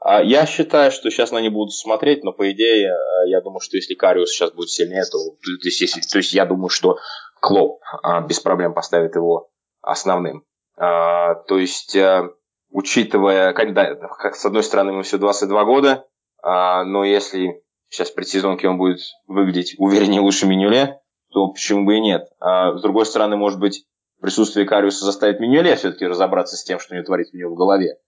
[0.04, 3.60] А я считаю, что сейчас на них будут смотреть, но по идее, э, я думаю,
[3.60, 6.98] что если Кариус сейчас будет сильнее, то, то, есть, то есть я думаю, что
[7.40, 10.44] Клоп а, без проблем поставит его основным.
[10.76, 12.30] А, то есть, а,
[12.70, 16.04] учитывая, когда, как с одной стороны, ему все 22 года,
[16.42, 22.00] а, но если сейчас предсезонке он будет выглядеть увереннее лучше Минюле, то почему бы и
[22.00, 22.28] нет.
[22.40, 23.84] А, с другой стороны, может быть,
[24.20, 27.98] присутствие Кариуса заставит Минюле все-таки разобраться с тем, что не творит у него в голове.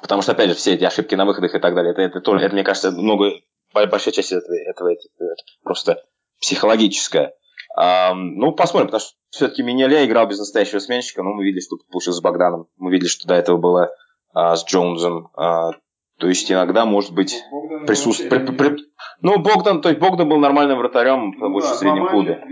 [0.00, 2.44] Потому что, опять же, все эти ошибки на выходах и так далее, это, это, тоже,
[2.44, 3.32] это мне кажется, много,
[3.72, 6.02] большая часть этого, этого это, это просто
[6.40, 7.34] психологическая.
[7.76, 11.76] А, ну, посмотрим, потому что все-таки Минеля играл без настоящего сменщика, но мы видели, что
[11.90, 13.90] получилось с Богданом, мы видели, что до этого было
[14.32, 15.30] а, с Джонсом.
[15.36, 15.72] А,
[16.18, 17.42] то есть иногда, может быть,
[17.86, 18.30] присутствие...
[18.30, 18.84] При, при, при...
[19.20, 22.44] Ну, Богдан, то есть Богдан был нормальным вратарем ну, в да, среднем клубе.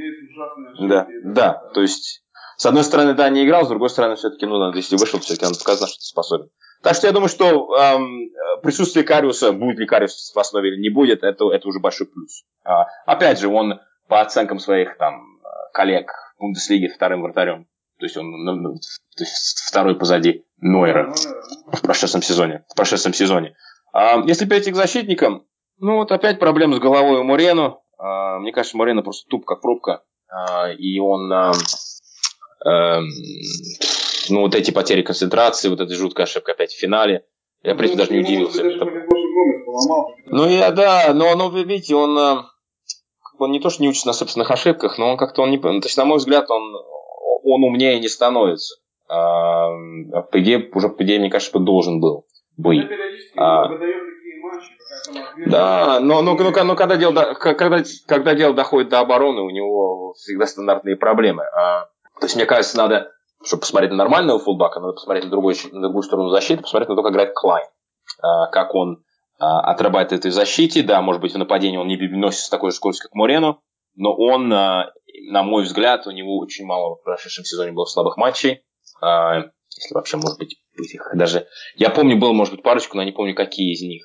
[0.80, 2.24] Да, да, то есть,
[2.56, 5.54] с одной стороны, да, не играл, с другой стороны, все-таки, ну, если вышел, все-таки он
[5.54, 6.48] показал, что способен.
[6.82, 8.30] Так что я думаю, что эм,
[8.62, 12.44] присутствие Кариуса, будет ли Кариус в основе или не будет, это, это уже большой плюс.
[12.64, 15.40] А, опять же, он по оценкам своих там
[15.72, 17.66] коллег в Бундеслиге вторым вратарем.
[17.98, 21.14] То есть он ну, ну то есть второй позади Нойера
[21.72, 22.64] в прошедшем сезоне.
[22.68, 23.54] В прошедшем сезоне.
[23.92, 25.46] А, если перейти к защитникам,
[25.78, 27.82] Ну вот опять проблема с головой у Мурену.
[27.98, 30.02] А, мне кажется, Мурено просто туп как пробка.
[30.28, 31.32] А, и он...
[31.32, 31.52] А,
[32.64, 33.08] эм,
[34.30, 37.24] ну вот эти потери концентрации, вот эта жуткая ошибка опять в финале.
[37.62, 38.62] Я, в принципе, даже не удивился.
[40.26, 42.44] Ну, я, да, но, но вы видите, он,
[43.38, 45.70] он не то, что не учится на собственных ошибках, но он как-то, он не, то
[45.70, 46.74] есть, на мой взгляд, он,
[47.44, 48.76] он умнее не становится.
[49.08, 49.68] А,
[50.30, 52.86] по идее, уже по идее, мне кажется, должен был быть.
[53.36, 53.68] А,
[55.46, 60.14] да, но, но, но, но когда, дело, когда, когда дело доходит до обороны, у него
[60.14, 61.44] всегда стандартные проблемы.
[61.44, 61.86] А,
[62.20, 63.12] то есть, мне кажется, надо,
[63.44, 66.96] чтобы посмотреть на нормального фулбака, надо посмотреть на, другой, на другую сторону защиты, посмотреть на
[66.96, 67.66] то, как играет Клайн.
[68.20, 69.04] А, как он
[69.38, 70.82] а, отрабатывает в защите.
[70.82, 73.58] Да, может быть, в нападении он не носится с такой же скоростью, как Морено,
[73.94, 74.92] но он, а,
[75.30, 78.62] на мой взгляд, у него очень мало в прошедшем сезоне было слабых матчей.
[79.74, 81.46] Если вообще, может быть, их даже...
[81.76, 84.04] Я помню, было, может быть, парочку, но не помню, какие из них.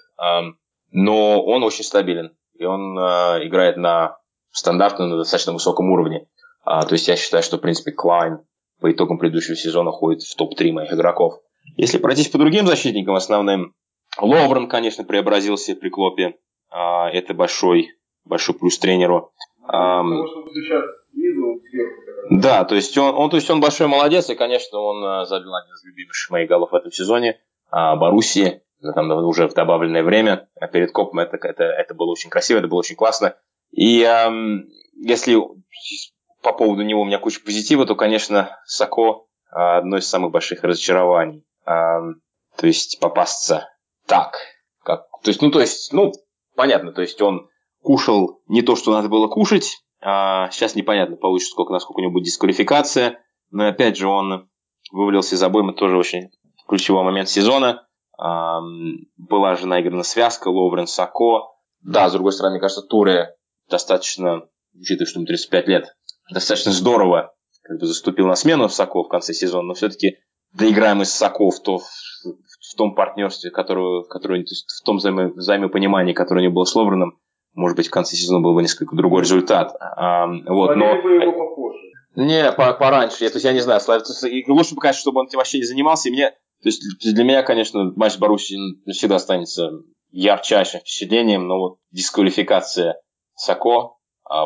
[0.92, 2.36] Но он очень стабилен.
[2.58, 4.18] И он играет на
[4.52, 6.28] стандартном, на достаточно высоком уровне.
[6.64, 8.40] То есть я считаю, что, в принципе, Клайн
[8.80, 11.40] по итогам предыдущего сезона ходит в топ-3 моих игроков.
[11.76, 13.74] Если пройтись по другим защитникам основным,
[14.20, 16.36] Ловрен, конечно, преобразился при Клопе.
[16.72, 17.92] Это большой,
[18.26, 19.32] большой плюс тренеру.
[21.70, 22.02] Сверху.
[22.30, 25.54] Да, то есть он, он, то есть он большой молодец, и, конечно, он э, забил
[25.56, 27.40] один из любимых моих голов в этом сезоне.
[27.70, 28.62] А Боруссии,
[28.96, 32.68] там уже в добавленное время, а перед Копом это, это, это было очень красиво, это
[32.68, 33.36] было очень классно.
[33.72, 35.38] И эм, если
[36.48, 41.46] по поводу него у меня куча позитива, то, конечно, Сако одно из самых больших разочарований.
[41.66, 42.22] Эм,
[42.58, 43.70] то есть попасться
[44.06, 44.38] так,
[44.84, 46.14] как, то есть, ну, то есть, ну,
[46.56, 47.50] понятно, то есть он
[47.82, 52.14] кушал не то, что надо было кушать, а, сейчас непонятно, получится, сколько, насколько у него
[52.14, 53.20] будет дисквалификация.
[53.52, 54.50] Но опять же, он
[54.92, 56.30] вывалился из обоймы, тоже очень
[56.68, 57.86] ключевой момент сезона.
[58.18, 58.62] А,
[59.18, 61.50] была же наиграна связка Ловрен Сако.
[61.82, 63.36] Да, с другой стороны, мне кажется, Туре
[63.70, 65.97] достаточно, учитывая, что ему 35 лет,
[66.32, 67.34] достаточно здорово
[67.68, 70.18] как бы заступил на смену Сако в конце сезона, но все-таки
[70.54, 74.98] доиграем из Сако в, то, в, в том партнерстве, которое, которое, то есть в том
[74.98, 77.20] взаимо, взаимопонимании, которое у него было с Ловреном,
[77.54, 79.76] может быть, в конце сезона был бы несколько другой результат.
[79.80, 81.02] А, вот, но...
[81.02, 81.80] бы его попозже.
[82.16, 83.24] Не, по пораньше.
[83.24, 83.82] Я, то есть я не знаю,
[84.48, 86.10] лучше бы, конечно, чтобы он этим вообще не занимался.
[86.10, 89.72] И мне, то есть для меня, конечно, матч с Боруссией всегда останется
[90.12, 93.02] ярчайшим впечатлением, но вот дисквалификация
[93.36, 93.97] Сако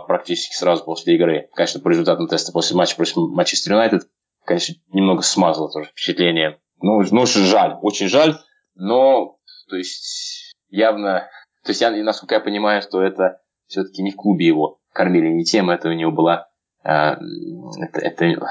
[0.07, 4.03] практически сразу после игры, конечно, по результатам теста после матча против Манчестер Юнайтед,
[4.45, 6.59] конечно, немного смазало тоже впечатление.
[6.81, 8.37] Ну, ну, жаль, очень жаль,
[8.75, 9.37] но,
[9.69, 11.29] то есть, явно
[11.63, 15.43] то есть, я, насколько я понимаю, что это все-таки не в клубе его кормили, не
[15.43, 16.47] тем, это у него была...
[16.83, 17.15] Э,
[17.79, 18.47] это, это,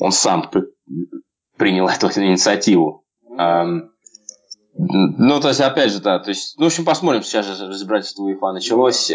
[0.00, 0.50] он сам
[1.56, 3.04] принял эту инициативу.
[3.38, 3.64] Э,
[4.76, 8.24] ну, то есть, опять же, да, то есть, ну, в общем, посмотрим, сейчас же разбирательство
[8.24, 9.14] УЕФА началось, э,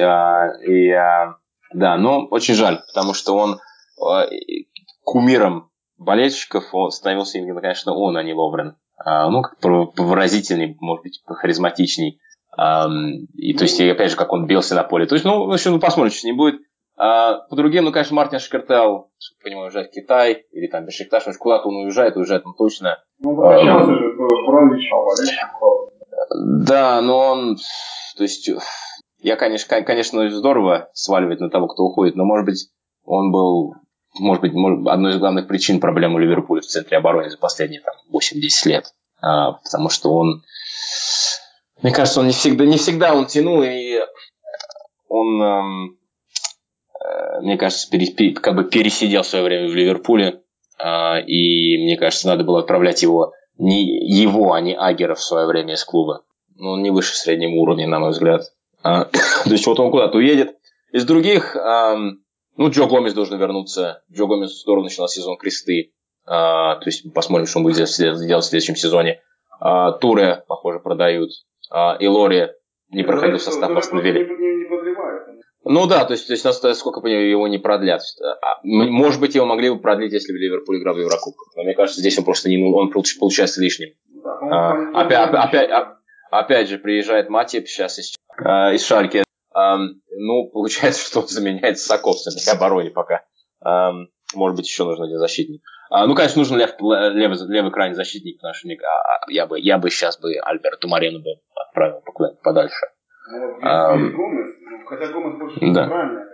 [0.66, 1.34] и, э,
[1.74, 3.60] да, но очень жаль, потому что он
[4.02, 4.30] э,
[5.04, 8.76] кумиром болельщиков он становился именно, конечно, он, а не Ловрен.
[9.06, 12.20] Э, ну, как выразительней, может быть, харизматичней.
[13.36, 15.06] И то есть, опять же, как он бился на поле.
[15.06, 16.60] То есть, ну, в общем, ну, посмотрим, что с ним будет.
[17.02, 19.10] А, по другим, ну, конечно, Мартин Шкартел,
[19.42, 23.02] понимаю, уезжает в Китай, или там Бешикташ, ну, куда-то он уезжает, уезжает он точно.
[23.20, 24.16] Ну, попрощался же,
[26.66, 27.58] Да, но он,
[28.18, 28.50] то есть,
[29.20, 32.70] я, конечно, конечно, здорово сваливать на того, кто уходит, но, может быть,
[33.04, 33.76] он был,
[34.20, 34.54] может быть,
[34.88, 38.94] одной из главных причин проблемы Ливерпуля в центре обороны за последние там, 8-10 лет.
[39.22, 40.44] А, потому что он
[41.82, 44.00] мне кажется, он не всегда, не всегда он тянул, и
[45.08, 45.98] он, эм,
[47.00, 50.42] э, мне кажется, пере, как бы пересидел свое время в Ливерпуле.
[50.78, 55.48] Э, и мне кажется, надо было отправлять его, не его, а не Агера в свое
[55.48, 56.24] время из клуба.
[56.56, 58.42] Ну, он не выше среднего уровня, на мой взгляд.
[58.84, 59.06] А,
[59.44, 60.56] то есть вот он куда-то уедет.
[60.92, 64.04] Из других, ну, Джо Гомес должен вернуться.
[64.12, 65.94] Джо Гомес здорово начинал сезон кресты.
[66.26, 69.22] А, то есть посмотрим, что он будет делать в следующем сезоне.
[69.60, 71.30] А, Туре, похоже, продают
[72.00, 72.50] и Лори
[72.90, 74.28] не проходил в состав Астон Вилли.
[75.66, 78.02] Ну да, то есть, то есть сколько понимаю, его не продлят.
[78.64, 81.54] Может быть, его могли бы продлить, если бы Ливерпуль играл в Еврокубках.
[81.56, 83.90] Но мне кажется, здесь он просто не, он получается лишним.
[84.24, 85.70] Да, а, опять, опять,
[86.32, 89.24] опять же, приезжает Матип сейчас из, а, из Шальки.
[89.54, 93.24] А, ну, получается, что он заменяет Саковца в обороне пока.
[93.62, 93.92] А,
[94.36, 95.62] может быть, еще нужен один защитник.
[95.90, 99.78] А, ну, конечно, нужен лев, левый, левый крайний защитник, потому что а, я, бы, я
[99.78, 102.04] бы сейчас бы Альберту Марену бы отправил
[102.44, 102.86] подальше.
[103.32, 106.26] Ну, а, Гомес, ну, хотя Гомес больше да.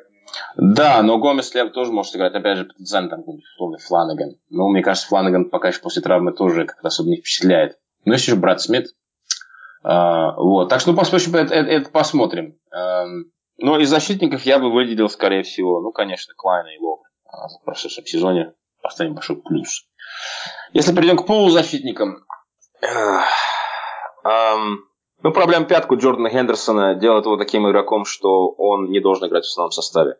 [0.57, 4.37] Да, но Гомес лев тоже может играть, опять же, потенциально там условный Фланаган.
[4.49, 7.77] Но мне кажется, Фланаган пока еще после травмы тоже как-то особо не впечатляет.
[8.05, 8.87] Ну, еще же брат Смит.
[9.87, 10.69] А, вот.
[10.69, 12.57] Так что, ну, посмотрим, это, это, это посмотрим.
[12.71, 17.63] Эм, но из защитников я бы выделил, скорее всего, ну, конечно, Клайна и Ловрен в
[17.65, 18.53] прошедшем сезоне.
[18.81, 19.85] Поставим большой плюс.
[20.73, 22.25] Если перейдем к полузащитникам.
[24.23, 24.79] Эм,
[25.21, 29.49] ну, проблема пятку Джордана Хендерсона делает его таким игроком, что он не должен играть в
[29.49, 30.17] основном составе.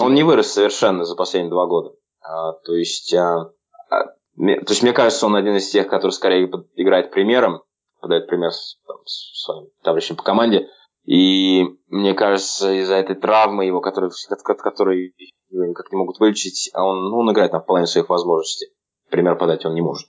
[0.00, 1.94] Он не вырос совершенно за последние два года.
[2.20, 3.50] А, то есть, а,
[3.90, 7.62] а, то есть, мне кажется, он один из тех, который скорее играет примером,
[8.02, 8.50] подает пример
[8.86, 10.68] там, своим товарищам по команде.
[11.04, 14.10] И мне кажется, из-за этой травмы его, которой,
[14.44, 15.14] которой
[15.48, 18.68] его никак не могут вылечить, он, ну, он играет там в половине своих возможностей.
[19.10, 20.08] Пример подать он не может.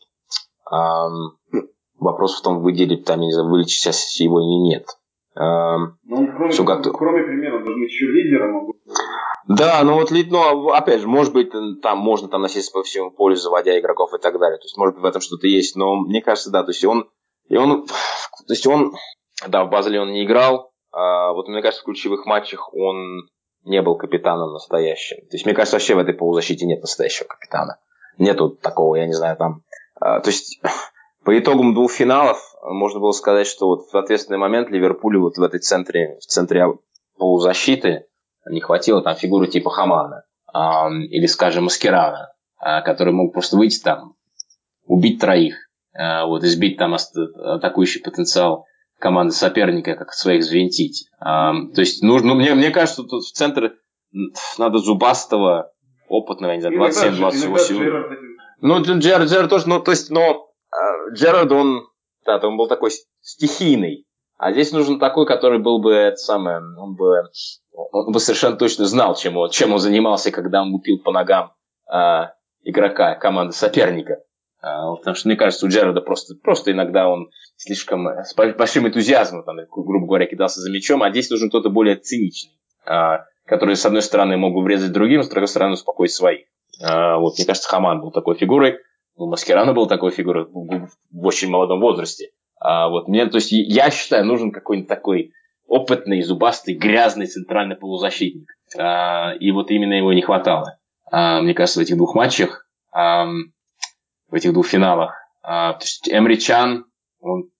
[0.69, 1.07] А,
[1.99, 4.85] вопрос в том, выделить там, я не знаю, вылечить сейчас его или нет.
[5.35, 8.73] А, ну, кроме, все кроме примера, он должен быть еще лидером.
[9.47, 11.51] Да, ну вот, ну, опять же, может быть,
[11.81, 14.57] там можно там носиться по всему полю, заводя игроков и так далее.
[14.57, 15.75] То есть, может быть, в этом что-то есть.
[15.75, 17.09] Но мне кажется, да, то есть он,
[17.47, 18.93] и он, то есть он,
[19.47, 20.71] да, в Базеле он не играл.
[20.91, 23.27] А, вот мне кажется, в ключевых матчах он
[23.63, 25.17] не был капитаном настоящим.
[25.17, 27.79] То есть, мне кажется, вообще в этой полузащите нет настоящего капитана.
[28.17, 29.63] Нету такого, я не знаю, там...
[29.99, 30.61] А, то есть,
[31.23, 35.41] по итогам двух финалов можно было сказать, что вот в ответственный момент Ливерпулю вот в
[35.41, 36.67] этой центре, в центре
[37.17, 38.07] полузащиты
[38.49, 43.81] не хватило там фигуры типа Хамана а, или, скажем, Маскирана, а, который мог просто выйти
[43.81, 44.15] там,
[44.85, 45.55] убить троих,
[45.95, 48.65] вот, избить там атакующий потенциал
[49.03, 51.07] команды соперника, как своих взвинтить.
[51.19, 53.73] А, то есть нужно, ну, мне, мне кажется, тут в центр
[54.57, 55.71] надо зубастого,
[56.07, 58.17] опытного, я не знаю, 27-28.
[58.61, 61.85] Ну, Джерард, Джерард тоже, ну, то есть, но э, Джерард, он,
[62.25, 64.05] да, он был такой стихийный.
[64.37, 67.23] А здесь нужен такой, который был бы, это самое, он бы,
[67.91, 71.53] он бы совершенно точно знал, чем он, чем он занимался, когда он лупил по ногам
[71.93, 72.27] э,
[72.63, 74.19] игрока команды соперника.
[74.63, 79.43] Э, потому что, мне кажется, у Джерарда просто, просто иногда он слишком с большим энтузиазмом,
[79.43, 82.53] там, грубо говоря, кидался за мячом, а здесь нужен кто-то более циничный,
[82.85, 86.47] э, который, с одной стороны, мог бы врезать другим, с другой стороны, успокоить своих.
[86.81, 88.79] Э, вот, мне кажется, Хаман был такой фигурой,
[89.15, 90.87] у Маскерана был такой фигурой в,
[91.21, 92.31] очень молодом возрасте.
[92.59, 95.33] А вот мне, то есть я считаю, нужен какой-нибудь такой
[95.67, 98.49] опытный, зубастый, грязный центральный полузащитник.
[98.77, 100.77] А, и вот именно его не хватало.
[101.11, 103.27] А, мне кажется, в этих двух матчах, а,
[104.33, 105.13] в этих двух финалах.
[105.43, 106.85] А, то есть Эмри Чан,
[107.19, 107.51] он,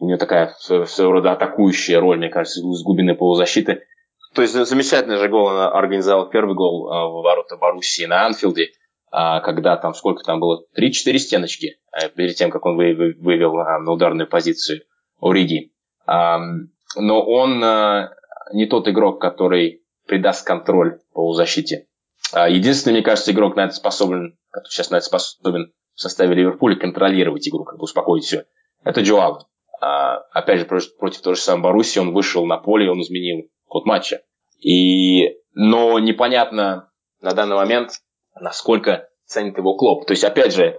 [0.00, 3.82] у него такая своего рода атакующая роль, мне кажется, с глубины полузащиты.
[4.34, 8.70] То есть замечательный же гол он организовал первый гол а, в ворота Боруссии на Анфилде
[9.10, 13.78] а, когда там сколько там было, 3-4 стеночки а, перед тем, как он вывел а,
[13.78, 14.82] на ударную позицию
[15.20, 15.72] Ориги.
[16.06, 17.60] Но он
[18.54, 21.86] не тот игрок, который придаст контроль по защите.
[22.32, 26.76] Единственный, мне кажется, игрок на это способен, который сейчас на это способен в составе Ливерпуля
[26.76, 28.44] контролировать игру, как бы успокоить все,
[28.84, 29.38] это Джо
[29.80, 33.48] Опять же, против, против той же самой Баруси он вышел на поле, и он изменил
[33.66, 34.22] ход матча.
[34.60, 37.90] И, но непонятно на данный момент,
[38.40, 40.06] насколько ценит его Клоп.
[40.06, 40.76] То есть, опять же,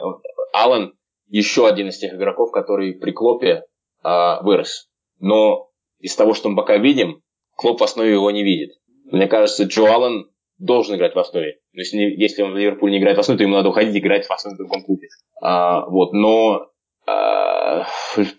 [0.54, 0.94] Аллен
[1.28, 3.66] еще один из тех игроков, который при Клопе
[4.04, 4.90] э, вырос.
[5.20, 7.22] Но из того, что мы пока видим,
[7.58, 8.78] Клоп в основе его не видит.
[9.06, 10.30] Мне кажется, Джо Аллен
[10.60, 11.60] должен играть в основе.
[11.74, 14.32] Если, если он в Ливерпуле не играет в основе, то ему надо уходить играть в
[14.32, 15.08] основе в другом клубе.
[15.42, 16.68] А, вот, но
[17.08, 17.88] а,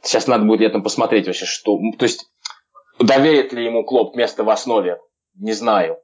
[0.03, 1.79] сейчас надо будет летом посмотреть вообще, что...
[1.99, 2.27] То есть,
[2.99, 4.99] доверит ли ему Клоп место в основе,
[5.35, 5.99] не знаю.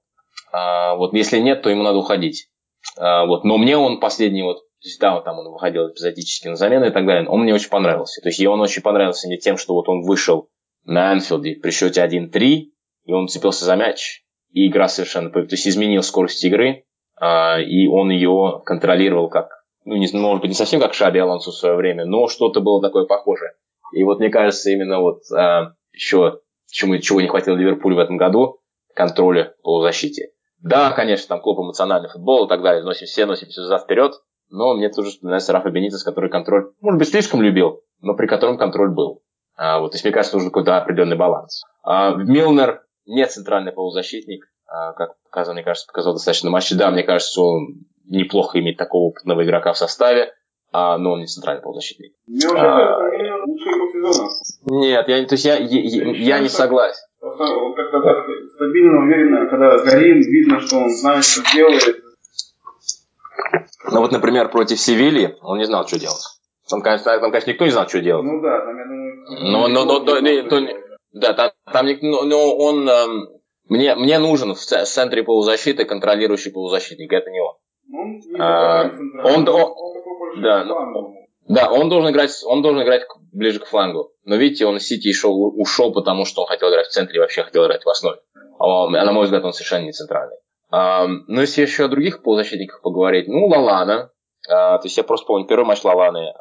[0.52, 2.48] А, вот, если нет, то ему надо уходить.
[2.98, 3.44] А, вот.
[3.44, 6.90] Но мне он последний вот, то есть, да, там он выходил эпизодически на замену и
[6.90, 8.22] так далее, он мне очень понравился.
[8.22, 10.48] То есть, и он очень понравился не тем, что вот он вышел
[10.84, 12.70] на Анфилде при счете 1-3,
[13.04, 14.25] и он цепился за мяч,
[14.56, 15.28] и игра совершенно...
[15.28, 16.84] То есть, изменил скорость игры,
[17.20, 19.50] а, и он ее контролировал как,
[19.84, 22.80] ну, не, может быть, не совсем как Шаби Алонсо в свое время, но что-то было
[22.80, 23.52] такое похожее.
[23.92, 26.40] И вот мне кажется, именно вот а, еще
[26.70, 28.60] чему, чего не хватило Ливерпулю в этом году,
[28.94, 30.30] контроля полузащите.
[30.62, 34.14] Да, конечно, там клуб эмоциональный футбол и так далее, носим все, носим все за вперед,
[34.48, 38.56] но мне тоже нравится Рафа Бенитес, который контроль, может быть, слишком любил, но при котором
[38.56, 39.20] контроль был.
[39.54, 41.62] А, вот, то есть, мне кажется, нужен какой-то определенный баланс.
[41.82, 46.74] А, Милнер не центральный полузащитник, а, как показал, мне кажется, показал достаточно матче.
[46.74, 50.32] Да, мне кажется, он неплохо иметь такого опытного игрока в составе,
[50.72, 52.12] а, но он не центральный полузащитник.
[52.26, 53.06] Неужели а?
[54.66, 57.00] Нет, я, то есть я, я, я, не согласен.
[57.20, 62.02] Он как-то так стабильно, уверенно, когда горим, видно, что он знает, что делает.
[63.90, 66.24] Ну вот, например, против Севильи он не знал, что делать.
[66.68, 68.24] Там, конечно, там, конечно, никто не знал, что делать.
[68.24, 69.06] Ну да, там, я думаю...
[69.28, 70.60] Но, но, но, но, не, то,
[71.16, 72.88] да, там, там но, но он...
[72.88, 73.28] Эм,
[73.68, 77.54] мне, мне нужен в центре полузащиты контролирующий полузащитник, это не он.
[77.92, 78.90] Он, не а,
[79.24, 81.14] он, он, он, да, ну,
[81.48, 84.12] да, он должен играть, он должен играть ближе к флангу.
[84.24, 87.20] Но видите, он из Сити ушел, ушел, потому что он хотел играть в центре и
[87.20, 88.18] вообще хотел играть в основе.
[88.58, 90.36] А на мой взгляд, он совершенно не центральный.
[90.70, 94.10] Но если еще о других полузащитниках поговорить, ну, Лалана.
[94.46, 96.32] То есть я просто помню первый матч Лаланы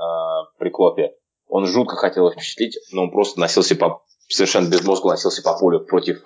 [0.60, 1.14] при Клопе.
[1.48, 5.82] Он жутко хотел их впечатлить, но он просто носился по совершенно безмозгло носился по полю
[5.82, 6.24] против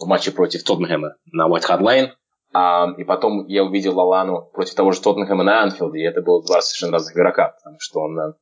[0.00, 2.10] в матче против Тоттенхэма на White Hart Lane.
[2.52, 6.42] А, и потом я увидел Лалану против того же Тоттенхэма на Анфилде, и это было
[6.42, 8.34] два совершенно разных игрока, потому что он,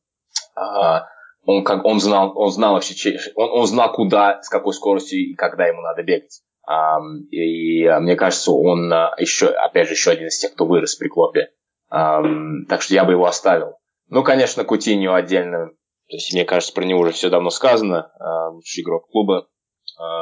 [0.55, 1.07] а,
[1.45, 5.35] он, как, он, знал, он знал вообще, он, он знал, куда, с какой скоростью и
[5.35, 6.41] когда ему надо бегать.
[6.69, 6.99] А,
[7.31, 11.09] и, и мне кажется, он еще, опять же, еще один из тех, кто вырос при
[11.09, 11.49] Клопе.
[11.89, 12.23] А,
[12.69, 13.75] так что я бы его оставил.
[14.09, 15.71] Ну, конечно, Кутиньо отдельно.
[16.09, 18.13] То есть, мне кажется, про него уже все давно сказано.
[18.53, 19.49] Лучший игрок клуба.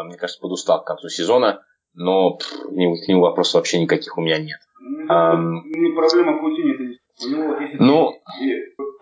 [0.04, 4.38] Мне кажется, подустал к концу сезона но пff, к нему вопросов вообще никаких у меня
[4.38, 4.58] нет.
[4.80, 8.12] Ну, а, не проблема Кутини, это у него вот если ну,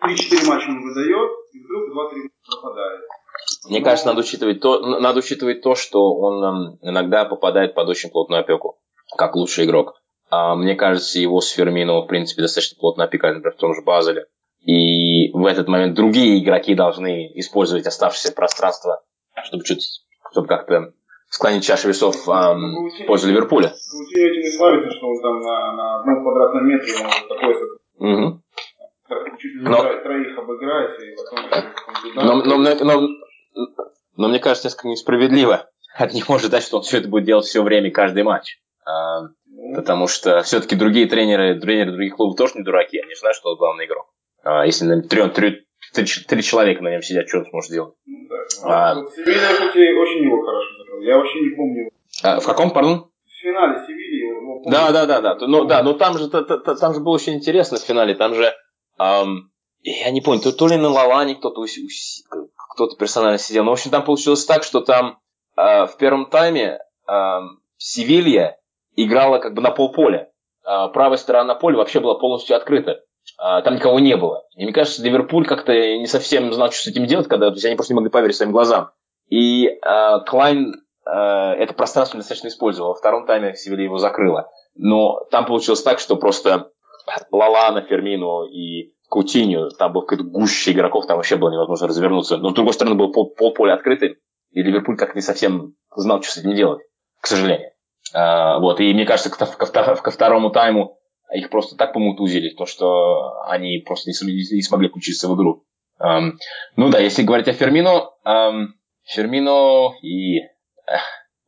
[0.04, 3.00] 3-4 матча он выдает, и вдруг 2-3 пропадает.
[3.68, 3.84] Мне Но...
[3.84, 8.78] кажется, надо учитывать, то, надо учитывать то, что он иногда попадает под очень плотную опеку,
[9.16, 9.94] как лучший игрок.
[10.30, 13.82] А мне кажется, его с Фермино, в принципе, достаточно плотно опекали, например, в том же
[13.82, 14.26] Базеле.
[14.64, 19.02] И в этот момент другие игроки должны использовать оставшееся пространство,
[19.44, 20.92] чтобы чуть, чтобы как-то
[21.28, 23.68] склонить чашу весов эм, в пользу Ливерпуля.
[23.68, 27.56] Каутиньо этим и славится, что он там на, на одном квадратном метре может такое
[27.98, 28.42] угу.
[29.38, 32.14] чуть ли но, троих обыграть, и потом...
[32.14, 33.08] Но, но, но, но,
[34.16, 37.62] но мне кажется, несколько несправедливо от него ожидать, что он все это будет делать все
[37.62, 38.58] время, каждый матч.
[38.84, 39.76] А, ну.
[39.76, 43.56] Потому что все-таки другие тренеры, тренеры других клубов тоже не дураки, они знают, что он
[43.56, 44.11] главный игрок.
[44.44, 47.94] А, если на три, три, три, три человека на нем сидят, что он сможет сделать?
[48.06, 48.90] Ну, да.
[48.90, 51.90] а, вот Севилья, кстати, очень его хорошо я вообще не помню.
[52.22, 53.10] А, в каком, пардон?
[53.24, 54.70] В финале Севильи.
[54.70, 55.46] Да, да, да, да.
[55.46, 58.14] Ну да, но там же, там же было очень интересно в финале.
[58.14, 58.52] Там же,
[58.98, 59.50] эм,
[59.82, 61.64] я не помню, то, то ли на Лаване кто-то
[62.74, 63.64] кто-то персонально сидел.
[63.64, 65.18] Но, в общем, там получилось так, что там
[65.56, 66.78] э, в первом тайме
[67.08, 67.12] э,
[67.76, 68.56] Севилья
[68.94, 70.30] играла как бы на полполя.
[70.64, 73.00] Э, правая сторона поля вообще была полностью открыта.
[73.38, 74.44] Э, там никого не было.
[74.56, 77.64] И мне кажется, Ливерпуль как-то не совсем знал, что с этим делать, когда то есть
[77.64, 78.90] они просто не могли поверить своим глазам.
[79.28, 80.74] И э, Клайн
[81.06, 82.90] э, это пространство достаточно использовал.
[82.90, 84.50] Во втором тайме Севилья его закрыла.
[84.74, 86.70] Но там получилось так, что просто
[87.30, 92.38] Лалана, Фермино и Кутинью, там был какой-то гуще игроков, там вообще было невозможно развернуться.
[92.38, 94.16] Но с другой стороны был пол, пол поля открытый,
[94.52, 96.80] и Ливерпуль как-то не совсем знал, что с этим делать,
[97.20, 97.72] к сожалению.
[98.14, 100.98] А, вот, и мне кажется, ко, ко, ко второму тайму
[101.34, 105.64] их просто так помутузили, то, что они просто не, не, смогли включиться в игру.
[106.00, 106.32] Um,
[106.76, 108.66] ну да, если говорить о Фермино, um,
[109.04, 110.40] Фермино и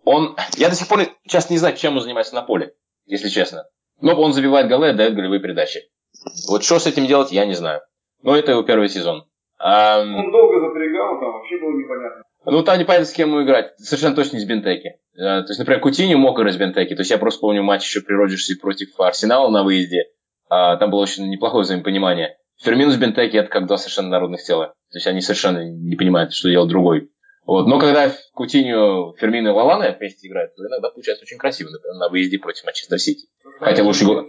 [0.04, 2.74] он, я до сих пор сейчас не знаю, чем он занимается на поле,
[3.06, 3.64] если честно.
[4.00, 5.80] Но он забивает голы, дает голевые передачи.
[6.48, 7.80] Вот что с этим делать, я не знаю.
[8.22, 9.24] Но это его первый сезон.
[9.58, 12.22] А, он долго запрягал, там вообще было непонятно.
[12.46, 13.72] Ну, там непонятно, с кем ему играть.
[13.78, 14.96] Совершенно точно с Бентеки.
[15.18, 16.94] А, то есть, например, Кутини мог играть Бентеки.
[16.94, 20.04] То есть, я просто помню матч еще при Роджерсе против Арсенала на выезде.
[20.48, 22.36] А, там было очень неплохое взаимопонимание.
[22.62, 24.74] Фермин с Бентеки это как два совершенно народных тела.
[24.90, 27.10] То есть, они совершенно не понимают, что делать другой.
[27.46, 27.66] Вот.
[27.66, 32.08] Но когда Кутиньо, Фермино и Лалана вместе играют, то иногда получается очень красиво, например, на
[32.08, 33.28] выезде против Манчестер Сити.
[33.60, 34.22] Хотя лучше гол.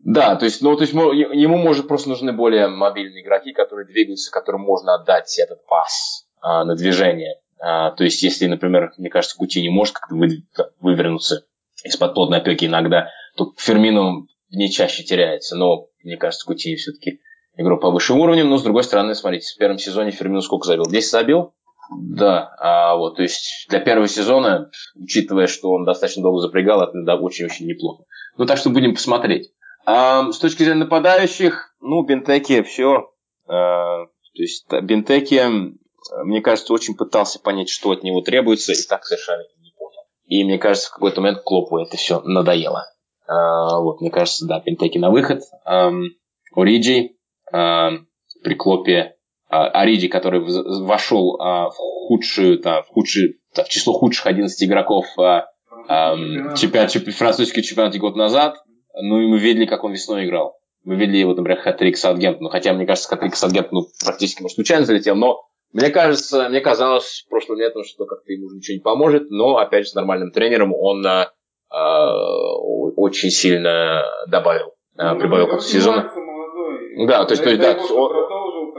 [0.00, 4.32] Да, то есть, ну, то есть ему, может, просто нужны более мобильные игроки, которые двигаются,
[4.32, 7.40] которым можно отдать этот пас а, на движение.
[7.58, 10.44] А, то есть, если, например, мне кажется, Кутини может как-то вы,
[10.78, 11.46] вывернуться
[11.82, 15.56] из-под плотной опеки иногда, то Фермино не чаще теряется.
[15.56, 17.22] Но, мне кажется, Кутини все-таки
[17.56, 18.50] игрок повыше уровнем.
[18.50, 20.84] Но, с другой стороны, смотрите, в первом сезоне Фермино сколько забил?
[20.84, 21.54] 10 забил?
[21.90, 26.92] Да, а вот, то есть для первого сезона, учитывая, что он достаточно долго запрягал, это
[27.04, 28.04] да, очень-очень неплохо.
[28.36, 29.50] Ну, так что будем посмотреть.
[29.86, 33.10] А, с точки зрения нападающих, ну, Бентеки все.
[33.46, 35.40] А, то есть Бентеки,
[36.24, 40.02] мне кажется, очень пытался понять, что от него требуется, и так совершенно не понял.
[40.26, 42.86] И мне кажется, в какой-то момент Клопу это все надоело.
[43.26, 45.42] А, вот, мне кажется, да, Бентеки на выход.
[45.64, 45.90] А,
[46.54, 47.10] Ориджи
[47.52, 47.92] а,
[48.42, 49.16] при Клопе
[49.48, 54.62] а, Ариди, который вошел а, в худшую, да, в, худшую, да, в число худших 11
[54.64, 55.46] игроков а,
[56.56, 58.56] чемпионат, чемпионат, французский чемпионат год назад.
[58.94, 60.56] Ну и мы видели, как он весной играл.
[60.84, 62.50] Мы видели его, например, хэт-трик Саутгемптону.
[62.50, 65.16] Хотя, мне кажется, хэт-трик Саутгемптону практически, может, случайно залетел.
[65.16, 65.42] Но
[65.74, 69.30] мне кажется, мне казалось прошлым летом, что как-то ему уже ничего не поможет.
[69.30, 71.30] Но, опять же, с нормальным тренером он а,
[72.96, 76.12] очень сильно добавил, ну, прибавил к концу сезона.
[77.08, 78.74] Да, то есть, то есть, да, он,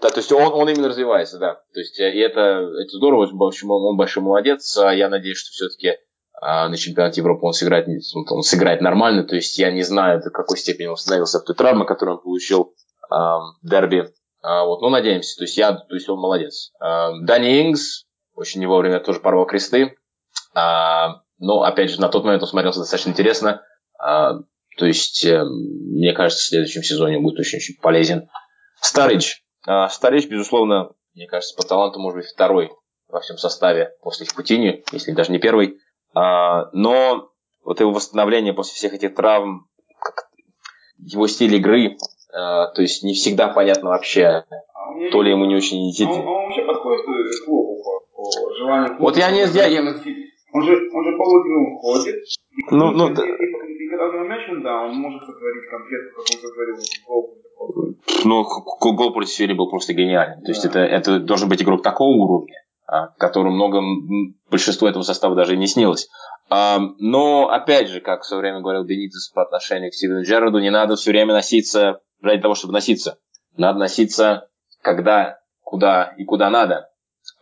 [0.00, 1.60] да, то есть он, он именно развивается, да.
[1.72, 4.76] То есть э, и это, это здорово, в общем, он, большой молодец.
[4.76, 5.96] Я надеюсь, что все-таки
[6.42, 9.22] на чемпионате Европы он сыграет, он, сыграет нормально.
[9.22, 12.24] То есть я не знаю, до какой степени он восстановился от той травмы, которую он
[12.24, 12.74] получил
[13.08, 14.10] в дерби
[14.42, 15.36] А, вот, ну, надеемся.
[15.36, 16.72] То есть я, то есть он молодец.
[16.80, 19.96] А, Дани Ингс очень не вовремя тоже порвал кресты.
[20.54, 23.62] А, но, опять же, на тот момент он смотрелся достаточно интересно.
[23.98, 24.38] А,
[24.78, 28.28] то есть, э, мне кажется, в следующем сезоне будет очень-очень полезен.
[28.80, 29.34] Старидж.
[29.66, 32.70] А, Старидж, безусловно, мне кажется, по таланту может быть второй
[33.08, 35.78] во всем составе после Кутини, если даже не первый.
[36.14, 37.30] Но
[37.64, 39.68] вот его восстановление после всех этих травм,
[40.96, 41.96] его стиль игры,
[42.32, 44.44] то есть не всегда понятно вообще, а
[45.12, 46.04] то ли ему не очень идти.
[46.04, 49.40] А он, он вообще подходит к клубу по, по желанию Вот я не...
[49.40, 49.80] Я, я...
[50.52, 52.16] Он же, он же по логике уходит.
[52.70, 53.22] Ну, ну, да.
[53.22, 56.40] И, и, и когда у него мяч, он, да, он может сотворить конфету, как он
[56.40, 56.76] сотворил
[57.06, 57.36] гол.
[58.24, 58.44] Ну,
[58.94, 60.42] гол против Севери был просто гениален.
[60.42, 62.56] То есть это, это должен быть игрок такого уровня,
[63.18, 63.80] которому много,
[64.50, 66.08] большинство этого состава даже и не снилось.
[66.50, 70.70] Но, опять же, как в свое время говорил Бенитес по отношению к Стивену Джерарду, не
[70.70, 73.18] надо все время носиться ради того, чтобы носиться.
[73.56, 74.48] Надо носиться,
[74.82, 76.90] когда, куда и куда надо.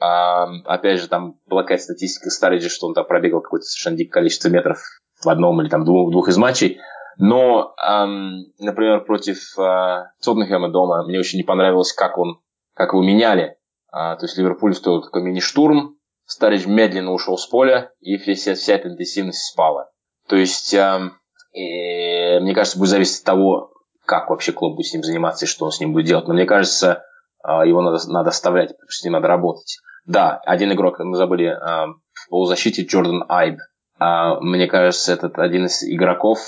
[0.01, 4.21] А, опять же, там была какая-то статистика Стариджа, что он там пробегал какое-то совершенно дикое
[4.21, 4.79] количество метров
[5.23, 6.81] в одном или там двух, двух из матчей.
[7.17, 12.41] Но, эм, например, против э, Тоттенхэма дома мне очень не понравилось, как он,
[12.75, 13.57] как его меняли.
[13.91, 18.75] А, то есть Ливерпуль устроил такой мини-штурм, Старидж медленно ушел с поля, и вся, вся
[18.75, 19.91] эта интенсивность спала.
[20.29, 21.11] То есть, э,
[21.55, 23.73] и, мне кажется, будет зависеть от того,
[24.09, 26.27] как вообще клуб будет с ним заниматься и что он с ним будет делать.
[26.27, 27.05] Но мне кажется,
[27.47, 29.79] э, его надо, надо оставлять, с ним надо работать.
[30.07, 33.59] Да, один игрок, мы забыли, э, в полузащите Джордан Айб.
[34.01, 36.39] Э, мне кажется, этот один из игроков,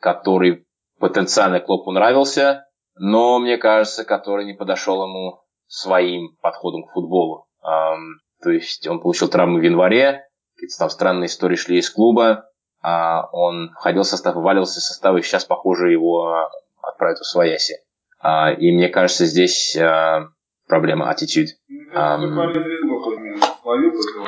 [0.00, 0.64] который
[1.00, 7.46] потенциально Клопу нравился, но, мне кажется, который не подошел ему своим подходом к футболу.
[7.62, 10.24] То есть он получил травму в январе,
[10.54, 12.49] какие-то там странные истории шли из клуба, а
[12.82, 16.48] он входил в состав, вываливался из состава, и сейчас, похоже, его
[16.82, 17.76] отправят в свояси.
[18.20, 20.28] А, и мне кажется, здесь а,
[20.68, 21.48] проблема attitude.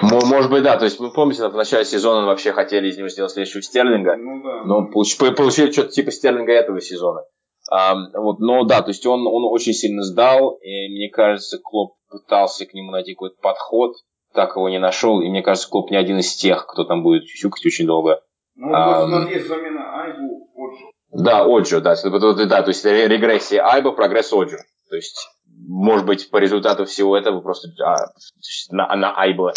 [0.02, 0.76] Может быть, да.
[0.76, 4.16] То есть, вы помните, в начале сезона вообще хотели из него сделать следующего Стерлинга.
[4.16, 4.64] Ну, да.
[4.64, 7.22] Но получили что-то типа Стерлинга этого сезона.
[7.72, 11.94] Um, вот, но да, то есть он, он очень сильно сдал, и мне кажется, Клоп
[12.10, 13.94] пытался к нему найти какой-то подход,
[14.34, 17.24] так его не нашел, и мне кажется, Клоп не один из тех, кто там будет
[17.24, 18.20] чухать очень долго.
[18.54, 20.86] Ну, у нас есть замена Айбу, Оджо.
[21.10, 24.58] Да, Оджо, да, да, то есть регрессия Айба, прогресс Оджо.
[24.90, 25.28] То есть,
[25.68, 27.96] может быть, по результату всего этого просто а,
[28.70, 29.52] на, на Айба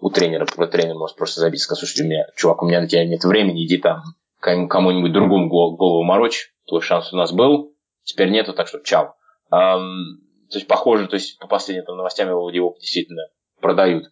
[0.00, 3.06] у тренера, тренер может просто забить, сказать, слушайте, у меня, чувак, у меня на тебя
[3.06, 4.02] нет времени, иди там
[4.40, 9.14] кому-нибудь другому голову морочь, твой шанс у нас был, теперь нету, так что чао.
[9.52, 10.16] Um,
[10.50, 13.22] то есть, похоже, то есть, по последним там, новостям его, его действительно
[13.60, 14.04] продают.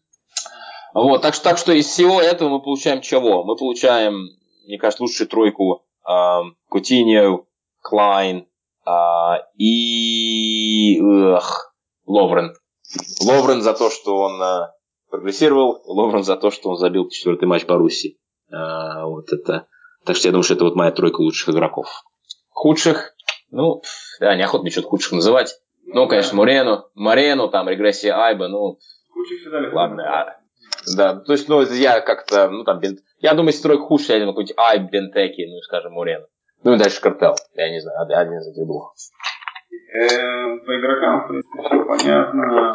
[0.95, 3.45] Вот, так что, так что из всего этого мы получаем чего?
[3.45, 4.29] Мы получаем,
[4.67, 7.45] мне кажется, лучшую тройку эм, Кутиньо,
[7.83, 8.47] Клайн
[8.87, 8.91] э,
[9.57, 11.75] и эх,
[12.07, 12.55] Ловрен.
[13.25, 14.69] Ловрен за то, что он э,
[15.11, 18.19] прогрессировал, Ловрен за то, что он забил четвертый матч Боруссии.
[18.51, 19.67] Э, вот это.
[20.05, 21.87] Так что я думаю, что это вот моя тройка лучших игроков.
[22.51, 23.15] Худших,
[23.51, 23.83] ну,
[24.21, 25.55] да, неохота мне что-то худших называть.
[25.85, 28.79] Ну, конечно, Морено, Морено, там, регрессия Айба, ну,
[29.11, 29.77] Худших всегда легко.
[29.77, 30.03] ладно.
[30.03, 30.37] А,
[30.97, 32.99] да, то есть, ну, я как-то, ну, там, бен...
[33.21, 36.27] я думаю, если тройка худшая, я думаю, какой-нибудь Айб, Бентеки, ну, скажем, Морено.
[36.65, 38.95] Ну, и дальше картел, я не знаю, один из этих двух.
[39.93, 42.75] Э, по игрокам, в принципе, все понятно.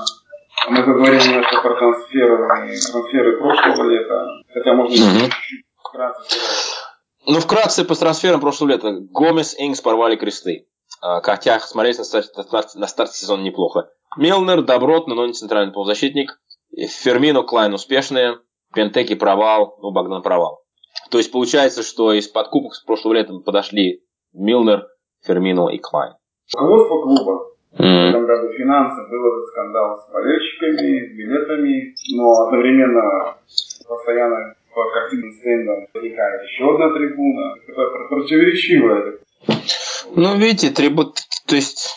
[0.69, 4.25] Мы поговорили немножко про трансферы, трансферы прошлого лета.
[4.53, 6.73] Хотя можно чуть-чуть вкратце сказать.
[7.25, 8.91] Ну, вкратце по трансферам прошлого лета.
[9.11, 10.67] Гомес, Ингс порвали кресты.
[11.01, 13.89] А, Хотя смотреть на старт, на старт, на старт сезона неплохо.
[14.17, 16.39] Милнер, добротно, но не центральный полузащитник.
[16.75, 18.39] Фермино, Клайн успешные.
[18.73, 20.61] Пентеки провал, ну, Богдан провал.
[21.11, 24.01] То есть получается, что из подкупок с прошлого лета подошли
[24.33, 24.87] Милнер,
[25.25, 26.13] Фермино и Клайн.
[26.55, 28.09] Руководство клуба в М.
[28.09, 33.37] этом году финансы был этот скандал с болельщиками, с билетами, но одновременно
[33.87, 37.55] постоянно по картинным стендам возникает еще одна трибуна.
[37.67, 39.19] Это пр- противоречивое.
[40.15, 41.05] Ну, видите, трибу...
[41.47, 41.95] то есть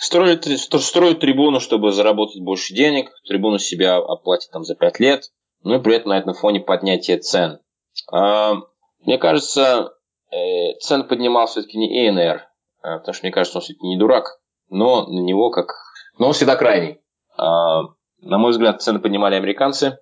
[0.00, 5.24] строят, стро- строят трибуну, чтобы заработать больше денег, трибуну себя оплатят там за 5 лет,
[5.62, 7.60] ну и при этом на этом фоне поднятие цен.
[8.12, 8.54] А,
[9.00, 9.92] мне кажется,
[10.30, 12.46] э, цены поднимал все-таки не ЭНР,
[12.82, 15.74] а, потому что мне кажется, он все-таки не дурак, но на него как...
[16.18, 17.00] Но он всегда крайний.
[17.36, 17.82] А,
[18.20, 19.98] на мой взгляд, цены поднимали американцы.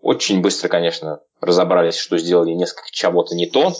[0.00, 3.72] Очень быстро, конечно, разобрались, что сделали несколько чего-то не то.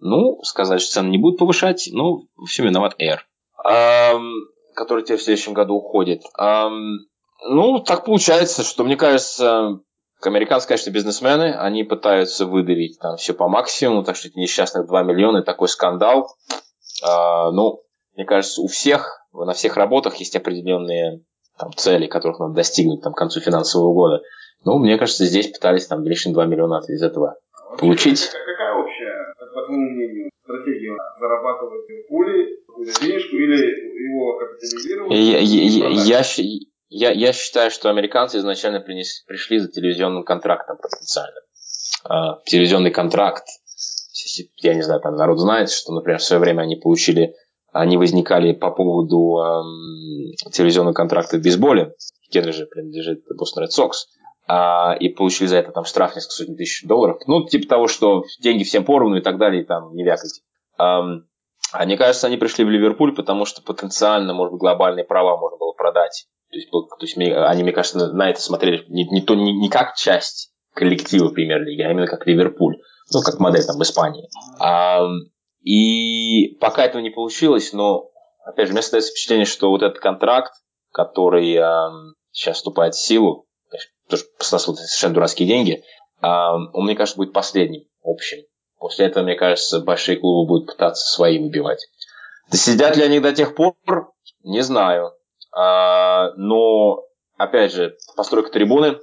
[0.00, 3.20] Ну, сказать, что цены не будут повышать, ну, во всем виноват Air,
[3.62, 6.22] который теперь в следующем году уходит.
[6.38, 9.80] Ну, так получается, что, мне кажется,
[10.26, 15.02] американцы, конечно, бизнесмены, они пытаются выдавить там все по максимуму, так что эти несчастных 2
[15.02, 16.34] миллиона, такой скандал.
[17.04, 17.82] А, ну,
[18.14, 21.24] мне кажется, у всех на всех работах есть определенные
[21.58, 24.22] там, цели, которых надо достигнуть там, к концу финансового года.
[24.64, 27.36] Ну, мне кажется, здесь пытались там лишние 2 миллиона из этого
[27.70, 28.30] а получить.
[28.30, 32.12] Какая общая, по твоему мнению, стратегия зарабатывать в
[32.82, 35.12] пуле, денежку или его капитализировать?
[35.12, 36.22] Я, я, я,
[36.88, 41.40] я, я считаю, что американцы изначально принес, пришли за телевизионным контрактом потенциально.
[42.04, 43.44] А, телевизионный контракт,
[44.56, 47.34] я не знаю, там народ знает, что, например, в свое время они получили,
[47.72, 51.94] они возникали по поводу эм, телевизионного контракта в бейсболе.
[52.30, 54.08] Генри же принадлежит Бостон Ред Сокс.
[54.48, 57.20] А, и получили за это там штраф несколько сотен тысяч долларов.
[57.26, 60.42] Ну, типа того, что деньги всем поровну и так далее, и там не вякайте.
[60.80, 61.22] Um,
[61.72, 65.56] а мне кажется, они пришли в Ливерпуль, потому что потенциально, может быть, глобальные права можно
[65.58, 66.26] было продать.
[66.50, 69.70] То есть, то есть они, мне кажется, на это смотрели не, не, то, не, не
[69.70, 72.76] как часть коллектива премьер-лиги, а именно как Ливерпуль.
[73.12, 74.28] Ну, как модель там в Испании.
[74.60, 75.06] А,
[75.62, 78.10] и пока этого не получилось, но,
[78.44, 80.52] опять же, у меня остается впечатление, что вот этот контракт,
[80.92, 81.90] который а,
[82.30, 83.46] сейчас вступает в силу,
[84.08, 85.82] тоже совершенно дурацкие деньги,
[86.20, 88.38] а, он, мне кажется, будет последним общим.
[88.82, 91.86] После этого, мне кажется, большие клубы будут пытаться свои выбивать.
[92.50, 93.76] Сидят ли они до тех пор,
[94.42, 95.12] не знаю.
[95.56, 97.04] А, но,
[97.36, 98.98] опять же, постройка трибуны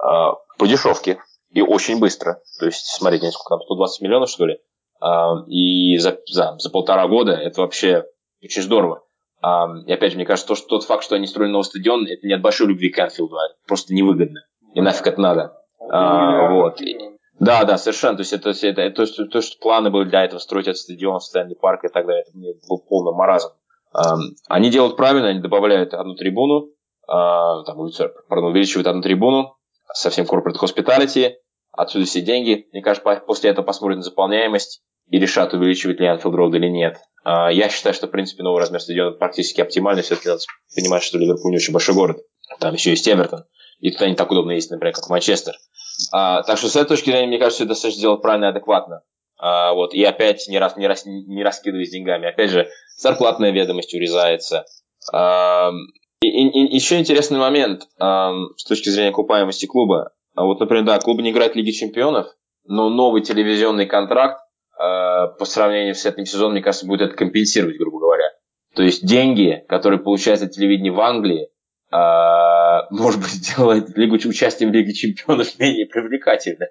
[0.00, 1.20] а, по дешевке
[1.52, 2.40] и очень быстро.
[2.58, 4.58] То есть, смотрите, сколько там, 120 миллионов, что ли?
[5.00, 8.04] А, и за, за, за полтора года это вообще
[8.42, 9.04] очень здорово.
[9.40, 12.26] И опять же, мне кажется, то, что тот факт, что они строили новый стадион, это
[12.26, 14.40] не от большой любви к Энфилду, а просто невыгодно.
[14.74, 15.56] И нафиг это надо.
[15.90, 16.80] А, вот.
[17.42, 18.16] Да, да, совершенно.
[18.16, 21.20] То есть это, это, то, что, то, что планы были для этого строить этот стадион,
[21.20, 23.48] Стэнли парк и так далее, это мне был полный маразм.
[24.48, 26.70] Они делают правильно, они добавляют одну трибуну,
[27.08, 27.78] а, там,
[28.28, 29.56] пардон, увеличивают одну трибуну,
[29.92, 31.32] совсем corporate hospitality,
[31.72, 32.68] отсюда все деньги.
[32.72, 37.00] Мне кажется, после этого посмотрят на заполняемость и решат, увеличивать ли Anfield Road или нет.
[37.24, 40.02] А, я считаю, что, в принципе, новый размер стадиона практически оптимальный.
[40.02, 40.42] Все-таки надо
[40.76, 42.18] понимать, что Ливерпуль не очень большой город.
[42.60, 43.46] Там еще есть Эвертон.
[43.80, 45.54] И туда не так удобно ездить, например, как в Манчестер.
[46.10, 49.02] А, так что с этой точки зрения, мне кажется, это достаточно сделать правильно и адекватно.
[49.38, 52.28] А, вот, и опять не, раз, не, раз, не раскидываясь деньгами.
[52.28, 54.64] Опять же, зарплатная ведомость урезается.
[55.12, 55.70] А,
[56.22, 60.12] и, и, и еще интересный момент а, с точки зрения окупаемости клуба.
[60.34, 62.28] А вот, например, да, клуб не играет в Лиге Чемпионов,
[62.64, 64.40] но новый телевизионный контракт
[64.78, 68.30] а, по сравнению с этим сезоном, мне кажется, будет это компенсировать, грубо говоря.
[68.74, 71.48] То есть деньги, которые получается телевидение в Англии,
[71.90, 72.51] а,
[72.90, 76.68] может быть, сделает лигу, участие в Лиге Чемпионов менее привлекательным.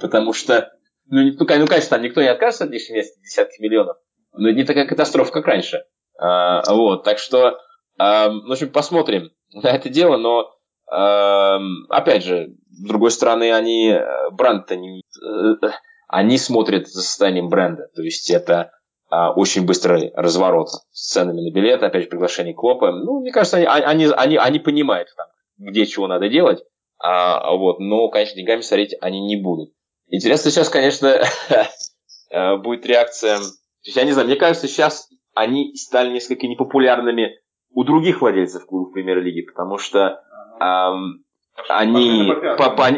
[0.00, 0.72] Потому что
[1.10, 3.96] ну, ну, ну, конечно, там никто не откажется от лишних десятки миллионов,
[4.32, 5.84] но не такая катастрофа, как раньше.
[6.18, 7.58] А, вот, так что,
[7.98, 10.54] а, в общем, посмотрим на это дело, но,
[10.90, 11.58] а,
[11.88, 15.00] опять же, с другой стороны, они, э, бренд-то не...
[15.00, 15.70] Э,
[16.08, 18.70] они смотрят за состоянием бренда, то есть это а,
[19.10, 22.92] очень быстрый разворот с ценами на билеты, опять же, приглашение Клопа.
[22.92, 25.26] Ну, мне кажется, они, они, они, они понимают, там,
[25.58, 26.62] где чего надо делать,
[26.98, 29.72] а, вот, но, конечно, деньгами смотреть они не будут.
[30.08, 31.22] Интересно сейчас, конечно,
[32.30, 33.38] э, будет реакция...
[33.38, 33.44] То
[33.84, 37.38] есть, я не знаю, мне кажется, сейчас они стали несколько непопулярными
[37.72, 40.20] у других владельцев клубов премьер-лиги, потому что
[40.60, 41.24] эм,
[41.68, 42.88] они по, по,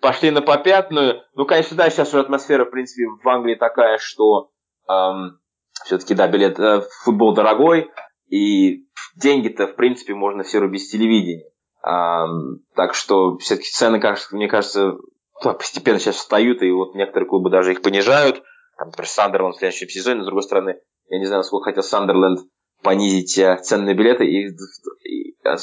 [0.00, 1.22] пошли на попятную.
[1.34, 4.50] Ну, конечно, да, сейчас уже атмосфера, в принципе, в Англии такая, что
[4.88, 5.40] эм,
[5.84, 7.90] все-таки, да, билет, э, футбол дорогой,
[8.28, 11.44] и деньги-то, в принципе, можно все рубить с телевидения.
[11.86, 14.94] Эм, так что все-таки цены, кажется, мне кажется,
[15.42, 18.42] постепенно сейчас встают, и вот некоторые клубы даже их понижают.
[18.78, 20.16] Там, например, Сандерленд в следующем сезоне.
[20.18, 20.76] Но, с другой стороны,
[21.08, 22.40] я не знаю, насколько хотел Сандерленд
[22.82, 24.24] понизить э, цены на билеты.
[24.26, 25.56] И, и э,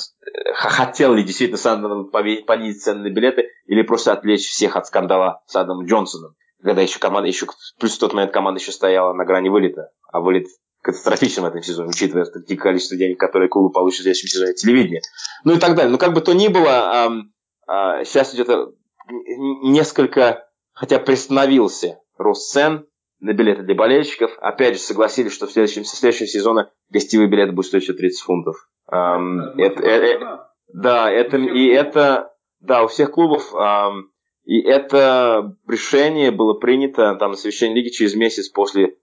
[0.53, 5.55] хотел ли действительно Сандерленд понизить цены на билеты или просто отвлечь всех от скандала с
[5.55, 6.35] Адамом Джонсоном.
[6.63, 7.47] Когда еще команда, еще,
[7.79, 9.89] плюс в тот момент команда еще стояла на грани вылета.
[10.11, 10.47] А вылет
[10.81, 15.01] катастрофичен в этом сезоне, учитывая такие количество денег, которые клубы получат в следующем сезоне телевидения.
[15.43, 15.91] Ну и так далее.
[15.91, 17.33] Но как бы то ни было, эм,
[17.67, 18.75] э, сейчас идет
[19.07, 22.85] несколько, хотя приостановился рост цен
[23.19, 24.31] на билеты для болельщиков.
[24.39, 28.21] Опять же, согласились, что в следующем, со следующего сезона гостевые билеты будут стоить еще 30
[28.21, 28.55] фунтов.
[28.91, 30.37] Эм, это, э, э,
[30.73, 34.11] да, это, и это, да, у всех клубов, эм,
[34.43, 38.93] и это решение было принято там на совещании лиги через месяц после, э,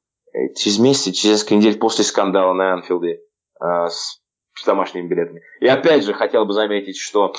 [0.56, 3.20] через месяц, через несколько недель после скандала на Анфилде
[3.60, 4.20] э, с,
[4.54, 5.42] с домашними билетами.
[5.60, 7.34] И опять же, хотел бы заметить, что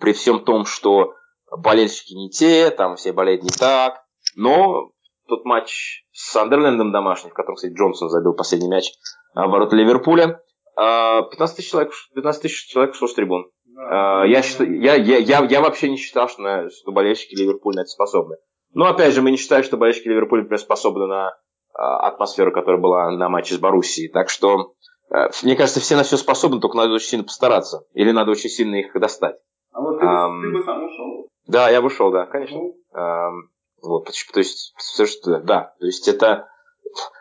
[0.00, 1.14] при всем том, что
[1.56, 4.02] болельщики не те, там все болеют не так.
[4.36, 4.92] Но
[5.28, 8.92] тот матч с Сандерлендом домашний, в котором, кстати, Джонсон забил последний мяч
[9.34, 10.40] в ворота Ливерпуля,
[10.76, 13.50] 15 а, тысяч человек, 15 тысяч человек шло с трибун.
[13.64, 17.76] Да, я, считаю, я, я, я, я вообще не считал, что, на, что болельщики Ливерпуля
[17.76, 18.36] на это способны.
[18.72, 21.36] Но опять же, мы не считаем, что болельщики Ливерпуля например, способны на
[21.74, 24.10] атмосферу, которая была на матче с Боруссией.
[24.10, 24.74] Так что
[25.10, 27.84] э, мне кажется, все на все способны, только надо очень сильно постараться.
[27.92, 29.36] Или надо очень сильно их достать.
[29.72, 30.40] А вот ты, Ам.
[30.40, 31.28] ты бы сам ушел.
[31.46, 32.58] Да, я бы шел, да, конечно.
[32.58, 33.50] Ну, Ам,
[33.82, 36.48] Вот, то есть, все, что, да, то есть это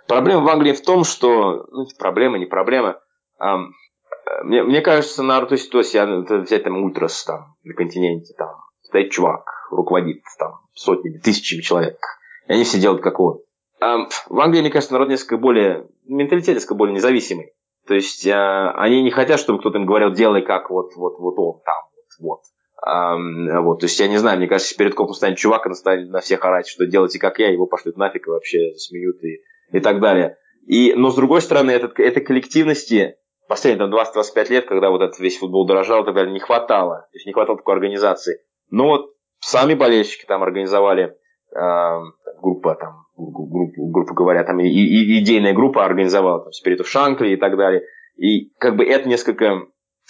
[0.07, 2.99] проблема в Англии в том, что, ну, проблема, не проблема.
[3.39, 3.71] Ам,
[4.25, 7.73] э, Мне, мне кажется, народ, то есть, то есть, я, взять там ультрас там на
[7.73, 11.97] континенте, там, стоит чувак, руководит там сотнями, тысячами человек,
[12.47, 13.39] и они все делают как он.
[13.83, 17.53] Ам, В Англии, мне кажется, народ несколько более, менталитет несколько более независимый.
[17.85, 21.33] То есть, а, они не хотят, чтобы кто-то им говорил, делай как вот, вот, вот
[21.37, 21.83] он там,
[22.19, 22.39] вот, вот.
[22.85, 26.19] Вот, то есть я не знаю, мне кажется, перед копом станет чувак и станет на
[26.19, 30.01] всех орать, что делайте как я, его пошлют нафиг и вообще смеют и, и так
[30.01, 30.37] далее.
[30.67, 33.15] И, но с другой стороны, этот, этой коллективности
[33.47, 37.07] последние там, 20-25 лет, когда вот этот весь футбол дорожал и так далее, не хватало.
[37.11, 38.39] То есть не хватало такой организации.
[38.69, 41.15] Но вот сами болельщики там организовали
[41.55, 47.33] ам, группа, там, группу, грубо говоря, там и, и- идейная группа организовала там of Shankly
[47.33, 47.83] и так далее.
[48.15, 49.61] И как бы это несколько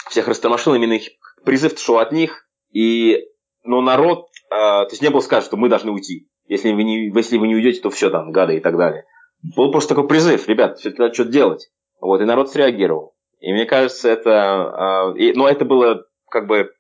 [0.10, 1.04] всех растормошило, именно их
[1.46, 3.18] призыв шел от них, и,
[3.64, 6.28] но народ, а, то есть не было сказано, что мы должны уйти.
[6.48, 9.06] Если вы не, если вы не уйдете, то все там, гады и так далее.
[9.56, 11.70] Был просто такой призыв, ребят, все надо что-то делать.
[12.00, 13.16] Вот, и народ среагировал.
[13.40, 16.72] И мне кажется, это, и- но это было как бы,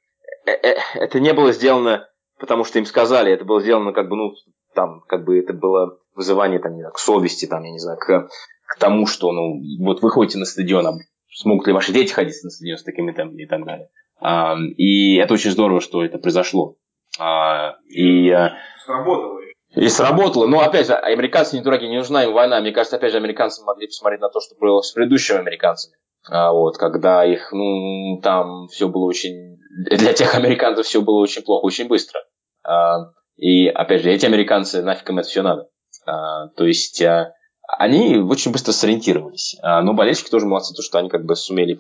[0.46, 2.08] э, э, это не было сделано,
[2.40, 4.34] потому что им сказали, это было сделано как бы, ну,
[4.74, 7.98] там, как бы это было вызывание там, не знаю, к совести, там, я не знаю,
[7.98, 8.30] к,
[8.68, 10.94] к тому, что, ну, вот вы ходите на стадион, а
[11.32, 13.90] смогут ли ваши дети ходить на стадион с такими темпами и так далее.
[14.20, 16.76] А, и это очень здорово, что это произошло.
[17.20, 18.54] А, и, а,
[18.86, 19.40] сработало
[19.76, 20.48] и сработало.
[20.48, 22.62] Но, опять же, американцы не дураки, не нужна им война.
[22.62, 25.96] Мне кажется, опять же, американцы могли посмотреть на то, что было с предыдущими американцами.
[26.30, 29.58] А, вот, когда их, ну, там все было очень...
[29.90, 32.22] Для тех американцев все было очень плохо, очень быстро.
[32.64, 35.68] А, и, опять же, эти американцы, нафиг им это все надо.
[36.06, 37.34] А, то есть, а,
[37.78, 39.56] они очень быстро сориентировались.
[39.62, 41.78] А, но болельщики тоже молодцы, то, что они как бы сумели,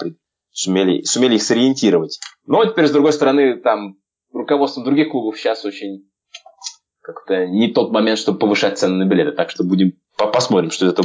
[0.51, 2.19] сумели, сумели их сориентировать.
[2.45, 3.97] Но теперь, с другой стороны, там
[4.31, 6.09] руководство других клубов сейчас очень
[7.01, 9.33] как-то не тот момент, чтобы повышать цены на билеты.
[9.33, 11.03] Так что будем по- посмотрим, что это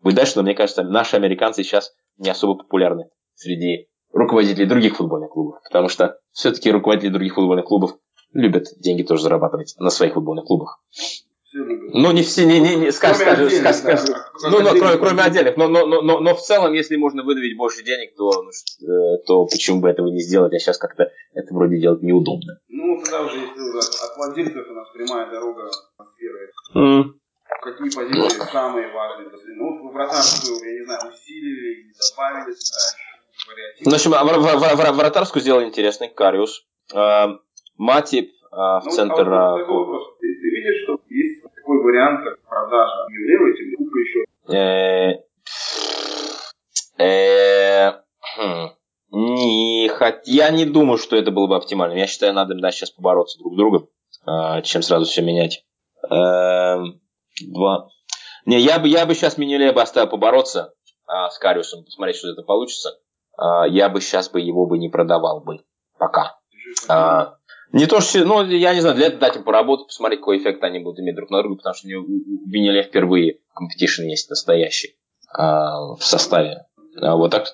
[0.00, 0.34] будет дальше.
[0.36, 5.60] Но мне кажется, наши американцы сейчас не особо популярны среди руководителей других футбольных клубов.
[5.64, 7.96] Потому что все-таки руководители других футбольных клубов
[8.32, 10.82] любят деньги тоже зарабатывать на своих футбольных клубах.
[11.48, 11.94] Все любят.
[11.94, 14.50] Ну, не все, не, не, не скажем, Кроме скажем, отдельных, скажем, да.
[14.50, 15.56] Ну, но, кроме, кроме отдельных.
[15.56, 19.18] Но, но, но, но, но в целом, если можно выдавить больше денег, то, ну, э,
[19.26, 20.52] то почему бы этого не сделать?
[20.52, 22.60] А сейчас как-то это вроде делать неудобно.
[22.68, 26.52] Ну, тогда уже, если уже от владельцев у нас прямая дорога трансферы.
[26.74, 27.20] М.
[27.62, 29.28] Какие позиции самые важные?
[29.56, 32.78] Ну, вот вратарскую, я не знаю, усилили, или добавили сюда.
[33.84, 36.66] Ну, в общем, а вра- вра- вра- вратарскую сделал интересный Кариус.
[36.94, 37.38] А,
[37.78, 39.28] Матип а, в Ну, центр...
[39.32, 40.16] а а, вот такой вопрос.
[40.20, 41.42] Ты, ты видишь, что есть
[41.78, 44.24] такой вариант, как продажа Юлевой, или купа еще
[46.98, 47.92] э, э,
[48.36, 48.70] хм,
[49.10, 51.98] не хот- Я не думаю, что это было бы оптимально.
[51.98, 53.88] Я считаю, надо да, сейчас побороться друг с другом,
[54.26, 55.64] а, чем сразу все менять.
[56.10, 57.00] Эм,
[57.46, 57.88] Два.
[58.46, 60.74] Не, я бы, я бы сейчас Миньоле бы оставил побороться
[61.06, 62.98] а, с Кариусом, посмотреть, что это получится.
[63.36, 65.60] А, я бы сейчас бы его бы не продавал бы.
[65.98, 66.38] Пока.
[66.88, 67.37] А,
[67.72, 70.62] не то, что, ну, я не знаю, для этого дать им поработать, посмотреть, какой эффект
[70.64, 74.96] они будут иметь друг на друга, потому что у у Миньоле впервые competition есть настоящий
[75.32, 76.66] а, в составе.
[77.00, 77.46] А, вот так.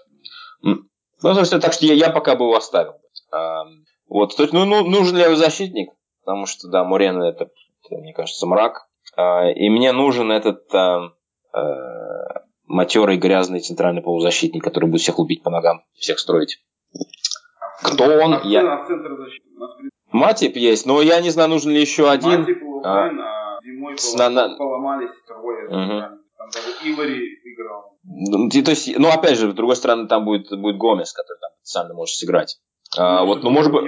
[0.62, 0.84] Ну,
[1.20, 2.94] то есть, так что я, я пока бы его оставил.
[3.32, 3.64] А,
[4.08, 5.90] вот, то есть, ну, ну, нужен ли его защитник?
[6.24, 7.50] Потому что, да, Мурена это,
[7.90, 8.86] мне кажется, мрак.
[9.16, 11.10] А, и мне нужен этот а,
[11.52, 16.62] а, матерый грязный центральный полузащитник, который будет всех лупить по ногам, всех строить.
[17.82, 18.34] Кто он?
[18.34, 19.44] А Я- а центр защиты?
[20.14, 22.40] Матип есть, но я не знаю, нужен ли еще один.
[22.42, 25.64] Матип, Луфен, а зимой С- полом- на- на- поломались трое.
[25.68, 26.00] Мгм.
[26.38, 27.96] Там даже Ивари играл.
[28.04, 31.50] Ну, то есть, ну, опять же, с другой стороны, там будет, будет Гомес, который там
[31.56, 32.58] потенциально может сыграть.
[32.96, 33.82] А, вот, ну, может быть,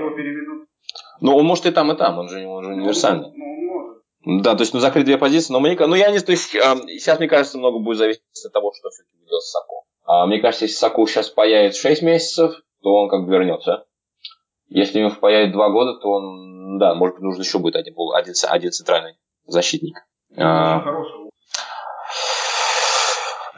[1.20, 3.30] ну, он может и там, и там, он же, он же универсальный.
[3.32, 4.42] Ну, он может.
[4.42, 6.76] Да, то есть, ну, закрыть две позиции, но мне, ну, я не, то есть, а,
[6.88, 9.74] сейчас, мне кажется, много будет зависеть от того, что все-таки делать Сако.
[10.06, 12.52] А, мне кажется, если Сако сейчас появится 6 месяцев,
[12.82, 13.86] то он как бы вернется.
[14.68, 18.34] Если ему появится 2 года, то он, да, может быть, нужно еще будет один, один,
[18.48, 19.14] один центральный
[19.46, 19.96] защитник.
[20.36, 21.30] А, хороший.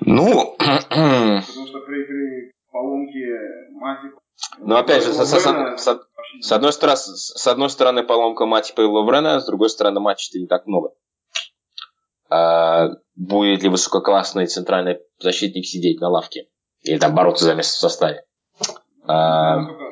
[0.01, 3.27] ну, Потому что при, при поломке
[3.73, 4.13] Матип...
[4.59, 8.85] Ну, опять же, Лувена со- вообще С одной, стороны, с одной стороны, поломка Матипа и
[8.85, 10.91] Лаврена, с другой стороны, матчей-то не так много.
[12.31, 16.49] А, будет ли высококлассный центральный защитник сидеть на лавке?
[16.83, 18.25] Или там бороться за место в составе?
[19.07, 19.88] А, Насколько-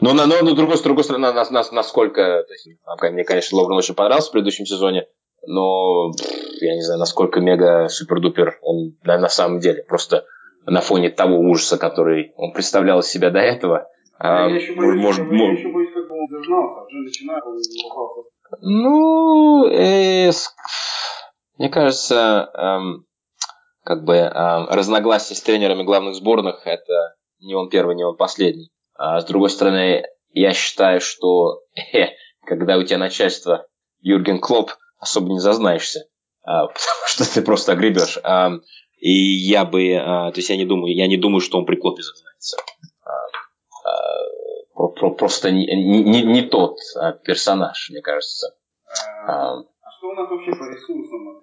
[0.00, 2.44] но, но, но, но, с другой, с другой стороны, нас, нас, насколько...
[2.46, 5.06] То есть, а, мне, конечно, Лаврен очень понравился в предыдущем сезоне,
[5.46, 6.10] но
[6.60, 9.84] я не знаю, насколько мега супер-дупер он да, на самом деле.
[9.84, 10.26] Просто
[10.66, 13.88] на фоне того ужаса, который он представлял из себя до этого.
[14.18, 17.44] А, я еще боюсь, может, я, может, еще боюсь, как бы он зажнался, уже начинает,
[17.44, 17.58] он
[18.60, 20.30] Ну, э,
[21.58, 23.06] мне кажется, эм,
[23.84, 28.70] как бы эм, разногласия с тренерами главных сборных это не он первый, не он последний.
[28.98, 32.08] А с другой стороны, я считаю, что э,
[32.46, 33.66] когда у тебя начальство
[34.00, 36.06] Юрген Клоп, особо не зазнаешься,
[36.42, 38.18] а, потому что ты просто огребешь.
[38.22, 38.52] А,
[38.98, 41.76] и я бы, а, то есть я не думаю, я не думаю, что он при
[41.76, 42.56] Клопе зазнается.
[43.04, 43.10] А,
[43.84, 48.54] а, про, просто не, не, не тот а, персонаж, мне кажется.
[49.26, 51.42] А, а что у нас вообще по ресурсам?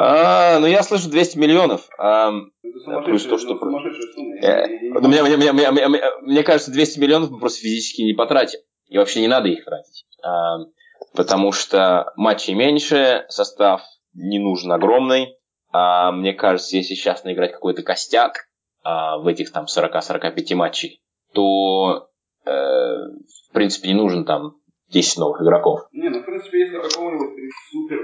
[0.00, 1.88] А, ну, я слышу 200 миллионов.
[1.98, 2.30] А,
[3.04, 3.54] плюс то, что...
[4.42, 4.66] Э,
[5.00, 5.22] мне,
[6.22, 8.60] мне кажется, 200 миллионов мы просто физически не потратим.
[8.86, 10.06] И вообще не надо их тратить.
[10.22, 10.58] А,
[11.16, 13.82] потому что матчей меньше, состав
[14.14, 15.36] не нужен огромный.
[15.72, 18.46] А, мне кажется, если сейчас наиграть какой-то костяк
[18.84, 21.02] а, в этих там 40-45 матчей,
[21.34, 22.08] то
[22.46, 24.54] э, в принципе не нужен там
[24.90, 25.80] 10 новых игроков.
[25.92, 27.98] Не, ну в принципе, если какого-нибудь супер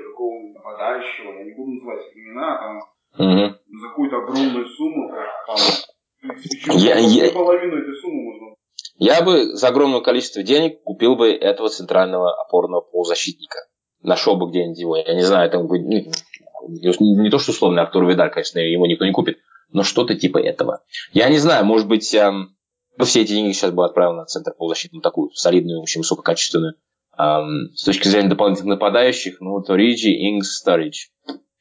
[0.85, 3.55] нападающего, я не буду называть имена, там угу.
[3.81, 5.11] за какую-то огромную сумму,
[5.47, 7.33] там, я, я...
[7.33, 8.55] половину этой суммы можно
[8.97, 13.59] я бы за огромное количество денег купил бы этого центрального опорного полузащитника.
[14.03, 14.97] Нашел бы где-нибудь его.
[14.97, 19.05] Я не знаю, там ну, не, не то, что условный Артур Видаль, конечно, его никто
[19.05, 19.39] не купит,
[19.73, 20.85] но что-то типа этого.
[21.13, 22.57] Я не знаю, может быть, эм,
[22.97, 26.75] ну, все эти деньги сейчас бы отправил на центр полузащиты, такую солидную, очень высококачественную.
[27.17, 31.07] С точки зрения дополнительных нападающих, ну, вот Риджи, Ингс, Старидж.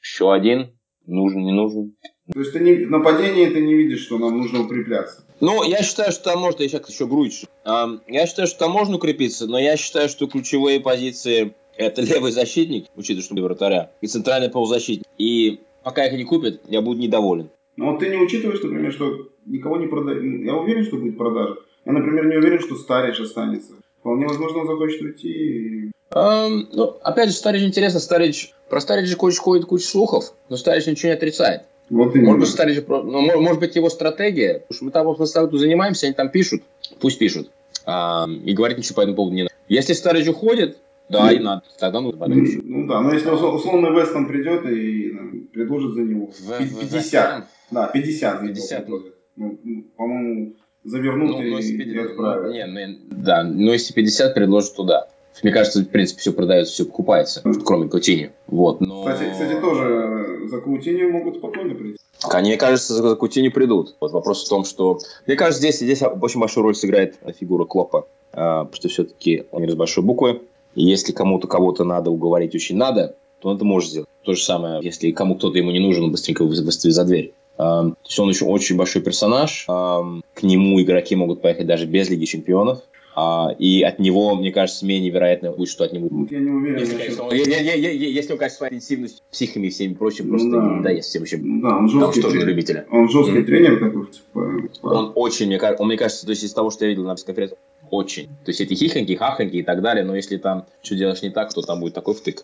[0.01, 0.78] Еще один.
[1.06, 1.95] Нужен, не нужен.
[2.32, 5.26] То есть ты не, в нападении ты не видишь, что нам нужно укрепляться?
[5.41, 7.43] Ну, я считаю, что там можно, я сейчас еще Груич.
[7.66, 12.32] Эм, я считаю, что там можно укрепиться, но я считаю, что ключевые позиции это левый
[12.32, 15.06] защитник, учитывая, что вратаря, и центральный полузащитник.
[15.18, 17.49] И пока их не купят, я буду недоволен.
[17.76, 20.24] Но вот ты не учитываешь, например, что никого не продают.
[20.24, 21.56] Я уверен, что будет продажа.
[21.86, 23.74] Я, например, не уверен, что Старич останется.
[24.04, 25.91] Вполне возможно, он захочет уйти.
[26.12, 28.01] Um, ну, опять же, Старич интересно.
[28.01, 28.54] Старич...
[28.70, 31.62] Про Старич же ходит куча слухов, но Старич ничего не отрицает.
[31.89, 32.84] Вот может быть, Старич...
[32.86, 34.66] Ну, может быть, его стратегия.
[34.68, 36.64] Потому что мы там по статусу занимаемся, они там пишут.
[36.99, 37.49] Пусть пишут.
[37.86, 39.56] А, и говорить ничего по этому поводу не надо.
[39.70, 41.64] Если Старич уходит, да, и надо.
[41.80, 42.60] Тогда нужно подальше.
[42.62, 46.30] Ну да, но если условно Вестон придет и ну, предложит за него
[46.60, 47.47] 50.
[47.72, 48.41] Да, 50.
[48.41, 48.89] 50.
[49.38, 49.60] Ну,
[49.95, 52.52] по-моему, завернут ну, и, 50, и отправят.
[52.54, 55.08] Не, ну, да, но если 50 предложат туда.
[55.42, 58.32] Мне кажется, в принципе, все продается, все покупается, кроме Каутини.
[58.48, 59.04] Вот, но...
[59.04, 61.98] кстати, кстати, тоже за Каутини могут спокойно прийти.
[62.32, 63.96] Мне кажется, за Каутини придут.
[64.00, 65.00] Вот вопрос в том, что...
[65.26, 68.08] Мне кажется, здесь, здесь очень большую роль сыграет фигура Клопа.
[68.32, 70.42] А, потому что все-таки он не с большой буквы.
[70.76, 74.10] И если кому-то кого-то надо уговорить очень надо, то он это может сделать.
[74.24, 77.34] То же самое, если кому кто-то ему не нужен, он быстренько выставит за дверь.
[77.58, 79.66] То есть он еще очень большой персонаж.
[79.66, 82.82] К нему игроки могут поехать даже без Лиги Чемпионов.
[83.16, 86.10] Uh, и от него, мне кажется, менее вероятно будет, что от него.
[86.32, 86.80] Я не уверен.
[86.80, 90.30] Если, конечно, он, я, я, я, если он, конечно, своей интенсивностью, психами и всеми прочим,
[90.30, 90.64] просто ну, да.
[90.64, 91.38] не надоест всем еще.
[91.38, 92.88] Да, он жесткий, тоже любителя.
[92.89, 93.43] Он жесткий mm-hmm.
[93.43, 94.08] тренер такой.
[94.08, 97.16] Типа, он очень, мне, он, мне кажется, то есть из того, что я видел на
[97.16, 97.58] конференции,
[97.94, 98.28] очень.
[98.44, 101.54] То есть эти хихоньки, хахоньки и так далее, но если там что делаешь не так,
[101.54, 102.44] то там будет такой втык.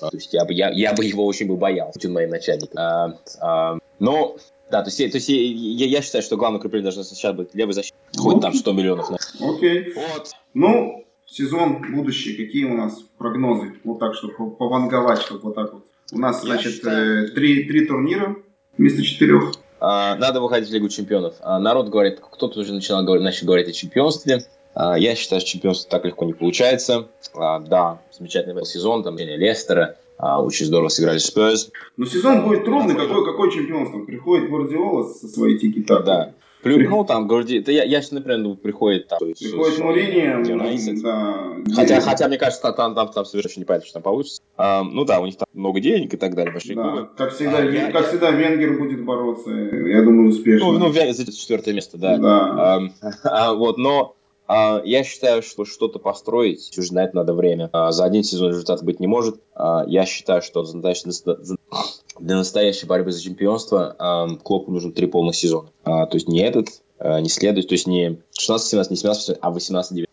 [0.00, 2.78] То есть я бы, я, я бы его очень бы боялся, он моим начальником.
[2.78, 4.36] А, а, но
[4.70, 7.72] да, то есть, то есть я, я считаю, что главное укрепление должно сейчас быть левый
[7.72, 7.98] защитник.
[8.16, 9.10] Хоть там 100 миллионов.
[9.40, 9.94] Окей.
[9.94, 10.30] Вот.
[10.52, 13.74] Ну, сезон будущий, какие у нас прогнозы?
[13.84, 15.84] Вот так, чтобы пованговать, чтобы вот так вот.
[16.12, 17.26] У нас, значит, считаю...
[17.26, 18.36] Э, три, три турнира
[18.76, 19.52] вместо четырех.
[19.80, 21.36] А, надо выходить в Лигу чемпионов.
[21.40, 24.44] А, народ говорит, кто-то уже начинал говорить, начал говорить о чемпионстве.
[24.78, 27.08] А, я считаю, что чемпионство так легко не получается.
[27.34, 31.72] А, да, замечательный был сезон, там Лестера, а, очень здорово сыграли Спurs.
[31.96, 33.98] Но сезон будет трудный, какой, какой чемпионство?
[34.04, 36.32] Приходит Гвардиола со своей тики Да.
[36.62, 36.88] Плюс.
[36.88, 37.60] Ну, там, Гварди...
[37.60, 39.18] да я, я например, думаю, приходит там...
[39.20, 41.54] Приходит Мурини, да.
[41.74, 44.42] Хотя, хотя, мне кажется, там, там, там совершенно непонятно, что там получится.
[44.56, 46.82] А, ну да, у них там много денег и так далее, большие да.
[46.82, 47.08] клубы.
[47.16, 50.72] Как всегда, а, я, как всегда, Венгер будет бороться, я думаю, успешно.
[50.72, 52.16] Ну, ну за четвертое место, да.
[52.16, 52.80] да.
[53.02, 54.16] А, а, вот, но
[54.48, 57.68] я считаю, что что-то построить, уже на это надо время.
[57.72, 59.40] А, за один сезон результат быть не может.
[59.54, 60.64] А, я считаю, что
[62.18, 65.70] для настоящей борьбы за чемпионство Клопу нужен три полных сезона.
[65.84, 66.68] То есть не этот,
[67.00, 70.06] не следует, то есть не 16-17, не 17 а 18-19.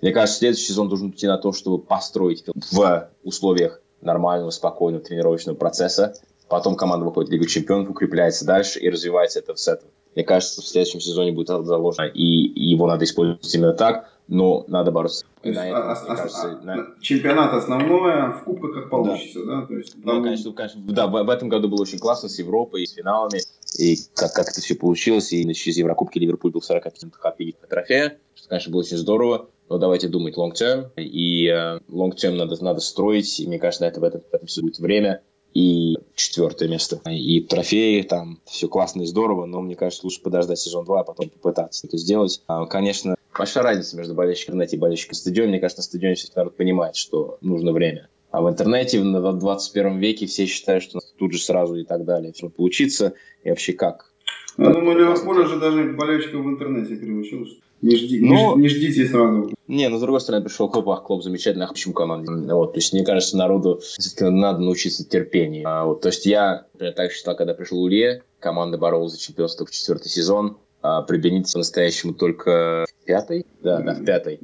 [0.00, 5.56] Мне кажется, следующий сезон должен идти на то, чтобы построить в условиях нормального, спокойного тренировочного
[5.56, 6.14] процесса.
[6.48, 9.90] Потом команда выходит в Лигу чемпионов, укрепляется дальше и развивается это с этого.
[10.16, 14.90] Мне кажется, в следующем сезоне будет заложено, и, его надо использовать именно так, но надо
[14.90, 15.26] бороться.
[15.42, 16.86] То есть, а, а, кажется, а, на...
[17.02, 19.60] Чемпионат основное, в кубках как получится, да?
[19.60, 19.66] да?
[19.66, 22.86] То есть, ну, конечно, конечно, да, в, в этом году было очень классно с Европой,
[22.86, 23.40] с финалами,
[23.78, 25.32] и как, как это все получилось.
[25.34, 29.50] И через Еврокубки Ливерпуль был в 40% от Лиги трофея, что, конечно, было очень здорово.
[29.68, 30.90] Но давайте думать long term.
[30.96, 33.38] И э, long term надо, надо строить.
[33.40, 35.22] И мне кажется, на это в этом, в этом все будет время.
[35.56, 37.00] И четвертое место.
[37.10, 41.02] И трофеи, там все классно и здорово, но мне кажется, лучше подождать сезон 2, а
[41.02, 42.42] потом попытаться это сделать.
[42.46, 45.52] А, конечно, большая разница между болельщиком и болельщиком на стадионе.
[45.52, 48.10] Мне кажется, на стадионе все-таки народ понимает, что нужно время.
[48.32, 52.34] А в интернете в 21 веке все считают, что тут же сразу и так далее.
[52.34, 53.14] Все получится.
[53.42, 54.12] И вообще как?
[54.58, 57.46] Я думаю, Ливерпуль уже даже болельщиков в интернете приучил.
[57.82, 58.56] Не, жди, но...
[58.56, 59.52] не, не ждите сразу.
[59.68, 62.32] Не, ну с другой стороны, пришел Клоп, ах, Клоп замечательный, ах, почему команда?
[62.54, 63.80] Вот, то есть, мне кажется, народу
[64.20, 65.68] надо научиться терпению.
[65.68, 69.66] А, вот, то есть, я, например, так считал, когда пришел Улье, команда боролась за чемпионство
[69.66, 73.44] в четвертый сезон, а при Бенитце по-настоящему только в пятой?
[73.62, 74.38] Да, да, в пятой.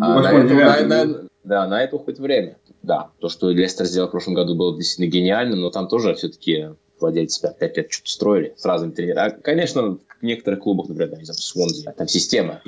[0.00, 2.58] А на это, на, на, да, на это уходит время.
[2.82, 6.68] Да, то, что Лестер сделал в прошлом году, было действительно гениально, но там тоже все-таки
[7.00, 9.28] владельцы 5 лет что-то строили с разными тренерами.
[9.28, 12.62] А, конечно, в некоторых клубах, например, там, Свонзи, там система,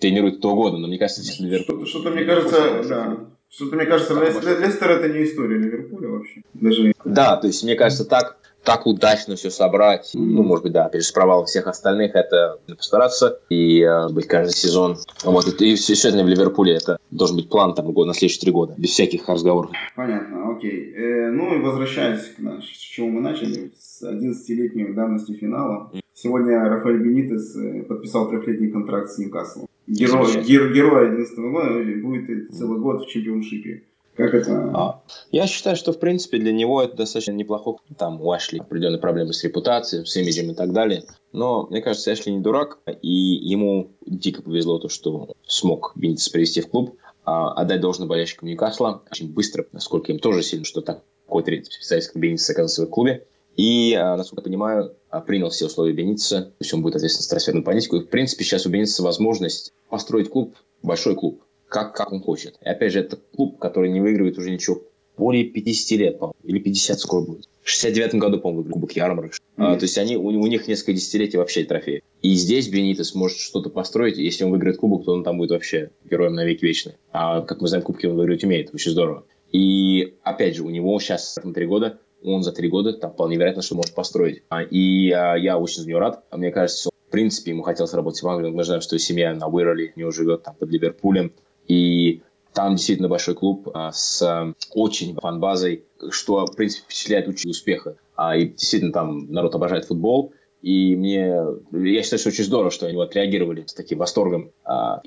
[0.00, 1.86] тренирует кто угодно, но мне кажется, что Ливерпуль...
[1.86, 3.18] Что-то, мне кажется, да.
[3.48, 6.42] Что-то, мне кажется, Лестер это не история Ливерпуля вообще.
[6.54, 6.94] Даже...
[7.04, 11.02] Да, то есть, мне кажется, так так удачно все собрать, ну, может быть, да, опять
[11.02, 14.98] же, с провалом всех остальных, это постараться и э, быть каждый сезон.
[15.24, 18.52] Вот, и, и сегодня в Ливерпуле это должен быть план там год, на следующие три
[18.52, 19.72] года, без всяких разговоров.
[19.96, 20.94] Понятно, окей.
[20.94, 25.90] Э, ну и возвращаясь к наш, с чего мы начали, с 11-летней давности финала.
[26.14, 29.66] Сегодня Рафаэль Бенитес э, подписал трехлетний контракт с Ньюкаслом.
[29.86, 33.84] Герой, гер, герой 11 года будет целый год в чемпионшипе.
[34.14, 34.70] Как это?
[34.74, 37.82] А, я считаю, что в принципе для него это достаточно неплохо.
[37.96, 41.04] Там у Эшли определенные проблемы с репутацией, с имиджем и так далее.
[41.32, 46.60] Но мне кажется, Эшли не дурак, и ему дико повезло то, что смог Бенитес привести
[46.60, 51.64] в клуб, а, отдать должное болельщикам Ньюкасла очень быстро, насколько им тоже сильно, что такой
[51.64, 53.26] специалист, как Бенитес оказался в клубе.
[53.56, 57.24] И, а, насколько я понимаю, а, принял все условия Беница, то есть он будет ответственен
[57.24, 57.96] за трансферную политику.
[57.96, 62.56] И, в принципе, сейчас у Беница возможность построить клуб, большой клуб, как, как он хочет.
[62.62, 64.82] И опять же, это клуб, который не выигрывает уже ничего
[65.16, 67.48] более 50 лет, по-моему, или 50 скоро будет.
[67.62, 69.32] В 69 году, по-моему, выиграл Кубок Ярмарок.
[69.32, 69.36] Mm-hmm.
[69.56, 72.02] А, то есть они, у, у них несколько десятилетий вообще трофеи.
[72.22, 74.16] И здесь Бенитес может что-то построить.
[74.16, 76.94] Если он выиграет Кубок, то он там будет вообще героем на веки вечный.
[77.12, 78.74] А как мы знаем, Кубки он выиграть умеет.
[78.74, 79.24] Очень здорово.
[79.52, 81.98] И опять же, у него сейчас три года.
[82.24, 84.42] Он за три года там вполне вероятно, что может построить.
[84.48, 86.24] А, и а, я очень за него рад.
[86.32, 88.50] Мне кажется, в принципе, ему хотелось работать в Англии.
[88.50, 91.32] Мы знаем, что семья на Уирли, у него живет там под Ливерпулем.
[91.68, 97.50] И там действительно большой клуб а, с а, очень фан-базой, что, в принципе, впечатляет очень
[97.50, 97.96] успеха.
[98.14, 100.32] А, и действительно там народ обожает футбол.
[100.62, 101.34] И мне,
[101.72, 104.52] я считаю, что очень здорово, что они отреагировали с таким восторгом.
[104.64, 105.02] А,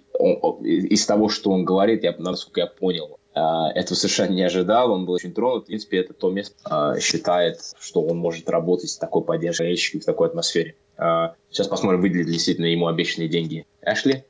[0.61, 5.05] из того, что он говорит, я, насколько я понял, а, этого совершенно не ожидал, он
[5.05, 5.63] был очень тронут.
[5.63, 10.03] В принципе, это то место, а, считает, что он может работать с такой поддержкой болельщиков
[10.03, 10.75] в такой атмосфере.
[10.97, 14.23] А, сейчас посмотрим, выделит действительно ему обещанные деньги Эшли.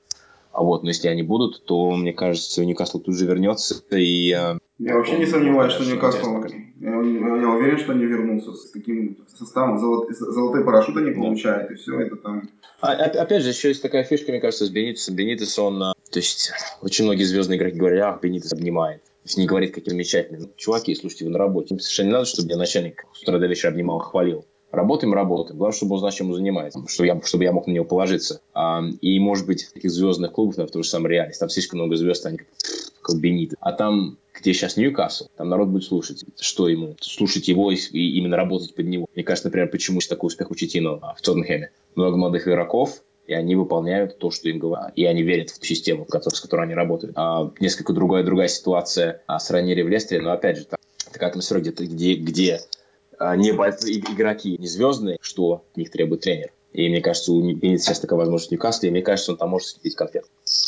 [0.51, 3.83] А вот, но если они будут, то, мне кажется, Ньюкасл тут же вернется.
[3.91, 4.35] И,
[4.77, 6.43] я вообще не сомневаюсь, что Ньюкасл...
[6.81, 9.79] Я, я уверен, что они вернутся с таким составом.
[9.79, 11.73] Золот, золотой парашют они получают, да.
[11.73, 12.49] и все это там...
[12.81, 15.15] А, опять же, еще есть такая фишка, мне кажется, с Бенитесом.
[15.15, 15.79] Бенитес, он...
[15.79, 16.51] То есть,
[16.81, 19.01] очень многие звездные игроки говорят, ах, Бенитес обнимает.
[19.03, 20.41] То есть, не говорит, какие замечательные.
[20.41, 21.73] Ну, чуваки, слушайте, вы на работе.
[21.73, 24.45] Им совершенно не надо, чтобы меня начальник с утра до вечера обнимал, хвалил.
[24.71, 25.57] Работаем, работаем.
[25.57, 28.41] Главное, чтобы он знал, чем он занимается, чтобы я, чтобы я мог на него положиться.
[28.53, 31.49] А, и, может быть, в таких звездных клубах, например, в той же самой реальности, там
[31.49, 32.39] слишком много звезд, они
[33.01, 33.53] как Бенит.
[33.61, 38.17] А там, где сейчас Ньюкасл, там народ будет слушать, что ему, слушать его и, и
[38.17, 39.07] именно работать под него.
[39.15, 41.71] Мне кажется, например, почему такой успех у Читино в Тоттенхэме.
[41.95, 46.05] Много молодых игроков, и они выполняют то, что им говорят, и они верят в систему,
[46.07, 47.13] с которой они работают.
[47.17, 50.79] А, несколько другая, другая ситуация а, с Ранери в Лестере, но опять же, там,
[51.11, 52.61] такая атмосфера, где, где, где
[53.17, 56.51] а, не игроки, не звездные, что от них требует тренер.
[56.73, 59.49] И мне кажется, у Бенит сейчас такая возможность в Ньюкасле, и мне кажется, он там
[59.49, 60.25] может слепить конфет.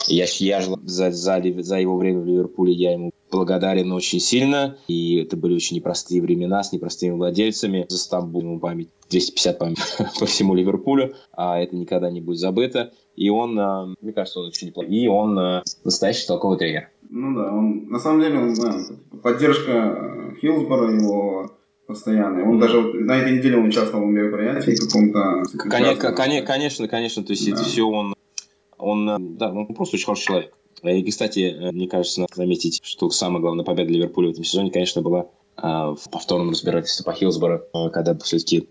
[0.07, 4.77] Я, я за, за, за его время в Ливерпуле, я ему благодарен очень сильно.
[4.87, 7.85] И это были очень непростые времена с непростыми владельцами.
[7.89, 11.15] За Стамбул ему память 250 память по всему Ливерпулю.
[11.33, 12.93] А это никогда не будет забыто.
[13.15, 14.93] И он, а, мне кажется, он очень неплохой.
[14.93, 16.89] И он а, настоящий толковый тренер.
[17.09, 18.79] Ну да, он на самом деле, он, да,
[19.23, 21.51] поддержка Хилсбора, его
[21.87, 22.43] постоянный.
[22.43, 25.43] Он даже вот на этой неделе он участвовал в мероприятии каком-то.
[25.69, 26.11] Конечно,
[26.43, 27.55] конечно, конечно, то есть да.
[27.55, 28.13] это все он,
[28.77, 30.53] он, да, он просто очень хороший человек.
[30.83, 35.01] И, кстати, мне кажется, надо заметить, что самая главная победа Ливерпуля в этом сезоне, конечно,
[35.01, 38.69] была а, в повторном разбирательстве по Хилсборо, а, когда все-таки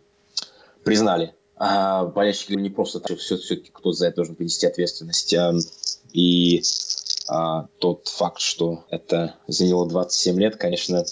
[0.85, 5.35] признали а болельщики не просто так, все, все-таки кто-то за это должен понести ответственность.
[5.35, 5.55] А,
[6.13, 6.63] и
[7.29, 11.05] а, тот факт, что это заняло 27 лет, конечно,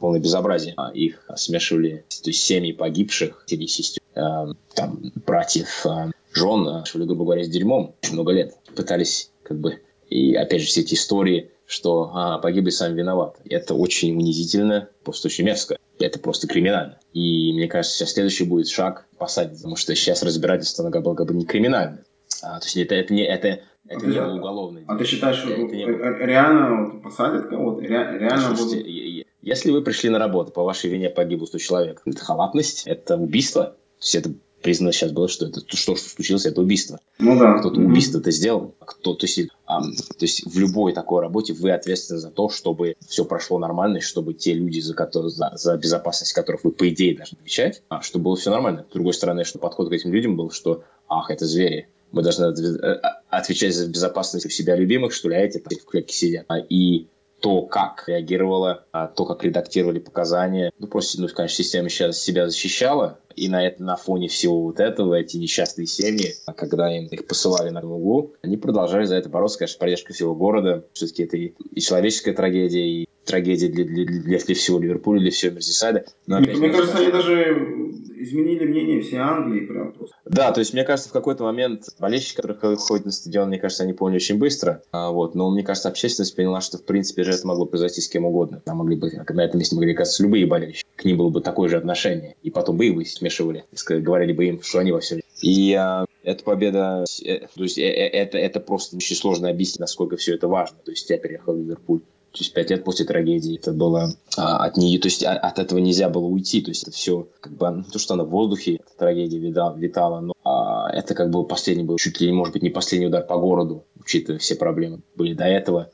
[0.00, 0.74] полное безобразие.
[0.76, 7.04] А их смешивали то есть семьи погибших или сестер э, там, братьев, э, жен, шли,
[7.04, 8.56] грубо говоря, с дерьмом очень много лет.
[8.74, 9.80] Пытались, как бы,
[10.12, 13.40] и опять же, все эти истории, что а, погибли сами виноваты.
[13.48, 15.78] Это очень унизительно, просто очень мерзко.
[15.98, 16.98] Это просто криминально.
[17.12, 21.28] И мне кажется, сейчас следующий будет шаг посадить, потому что сейчас разбирательство на было как
[21.28, 22.04] бы не криминальное.
[22.42, 24.84] А, то есть это, это не это это а не уголовное.
[24.86, 25.84] А ты считаешь, что не...
[25.84, 27.80] реально вот, посадят кого-то?
[27.80, 29.26] Ре, реально Слушайте, будут...
[29.40, 33.64] если вы пришли на работу, по вашей вине погибло 100 человек, это халатность, это убийство.
[33.64, 37.00] То есть это признано сейчас было, что это то, что случилось, это убийство.
[37.18, 37.58] Ну да.
[37.58, 37.84] Кто-то mm-hmm.
[37.84, 39.90] убийство это сделал, а кто, то есть, а, то
[40.20, 44.54] есть в любой такой работе вы ответственны за то, чтобы все прошло нормально, чтобы те
[44.54, 48.36] люди, за, которые, за, за безопасность которых вы по идее должны отвечать, а, чтобы было
[48.36, 48.86] все нормально.
[48.88, 52.44] С другой стороны, что подход к этим людям был, что ах, это звери, мы должны
[52.44, 53.00] э,
[53.30, 56.44] отвечать за безопасность у себя любимых, что ли, а эти в клетке сидят.
[56.48, 57.06] А, и
[57.42, 60.72] то, как реагировала, а, то, как редактировали показания.
[60.78, 64.80] Ну, просто, ну, конечно, система сейчас себя защищала, и на, это, на фоне всего вот
[64.80, 69.58] этого эти несчастные семьи, когда им их посылали на углу, они продолжали за это бороться,
[69.58, 70.86] конечно, поддержка всего города.
[70.92, 75.30] Все-таки это и, и человеческая трагедия, и трагедия для, для, для, для всего Ливерпуля, для
[75.30, 76.04] всего Мерсисайда.
[76.26, 80.16] Но, опять, мне кажется, они даже изменили мнение всей Англии прям просто.
[80.24, 83.84] Да, то есть, мне кажется, в какой-то момент болельщики, которые ходят на стадион, мне кажется,
[83.84, 84.82] они поняли очень быстро.
[84.92, 88.08] А, вот, но мне кажется, общественность поняла, что, в принципе, же это могло произойти с
[88.08, 88.62] кем угодно.
[88.64, 90.86] Там могли бы, на этом месте могли оказаться любые болельщики.
[91.02, 92.36] К ним было бы такое же отношение.
[92.42, 93.64] И потом бы их смешивали.
[93.88, 95.20] Говорили бы им, что они во всем.
[95.42, 99.80] И а, эта победа, э, то есть, э, э, это, это просто очень сложно объяснить,
[99.80, 100.78] насколько все это важно.
[100.84, 103.58] То есть, я переехал в Ливерпуль через пять лет после трагедии.
[103.58, 106.62] Это было а, от нее, то есть а, от этого нельзя было уйти.
[106.62, 109.76] То есть это все как бы ну, то, что она в воздухе, эта трагедия витала,
[109.76, 113.26] витала но а, это как бы последний был, чуть ли, может быть, не последний удар
[113.26, 115.90] по городу, учитывая все проблемы были до этого.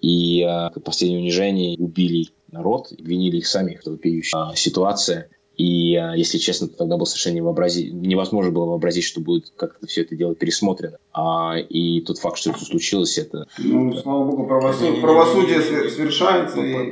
[0.00, 5.28] И а, последнее унижение убили народ, обвинили их самих в вопиющей а, ситуация.
[5.56, 7.90] И, а, если честно, тогда было совершенно невообрази...
[7.90, 10.98] невозможно было вообразить, что будет как-то все это дело пересмотрено.
[11.12, 13.46] А, и тот факт, что это случилось, это...
[13.58, 16.60] Ну, слава богу, правосудие, правосудие совершается.
[16.60, 16.90] И...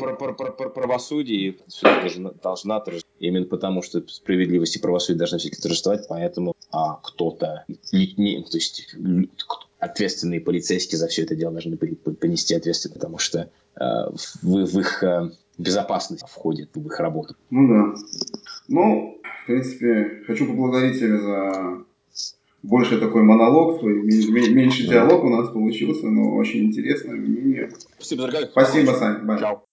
[0.74, 2.84] Правосудие должна, должна
[3.18, 8.94] именно потому, что справедливость и правосудие должны все-таки торжествовать, поэтому а, кто-то, не, то есть
[9.82, 13.84] ответственные полицейские за все это дело должны понести ответственность, потому что э,
[14.40, 17.36] в, в их э, безопасность входит в их работу.
[17.50, 17.94] Ну да.
[18.68, 21.84] Ну, в принципе, хочу поблагодарить тебя за
[22.62, 27.70] больше такой монолог, твой, меньше диалог у нас получился, но очень интересное мнение.
[27.96, 28.46] Спасибо, дорогая.
[28.46, 29.26] Спасибо, Сань.
[29.26, 29.40] Бай.
[29.40, 29.64] Чао.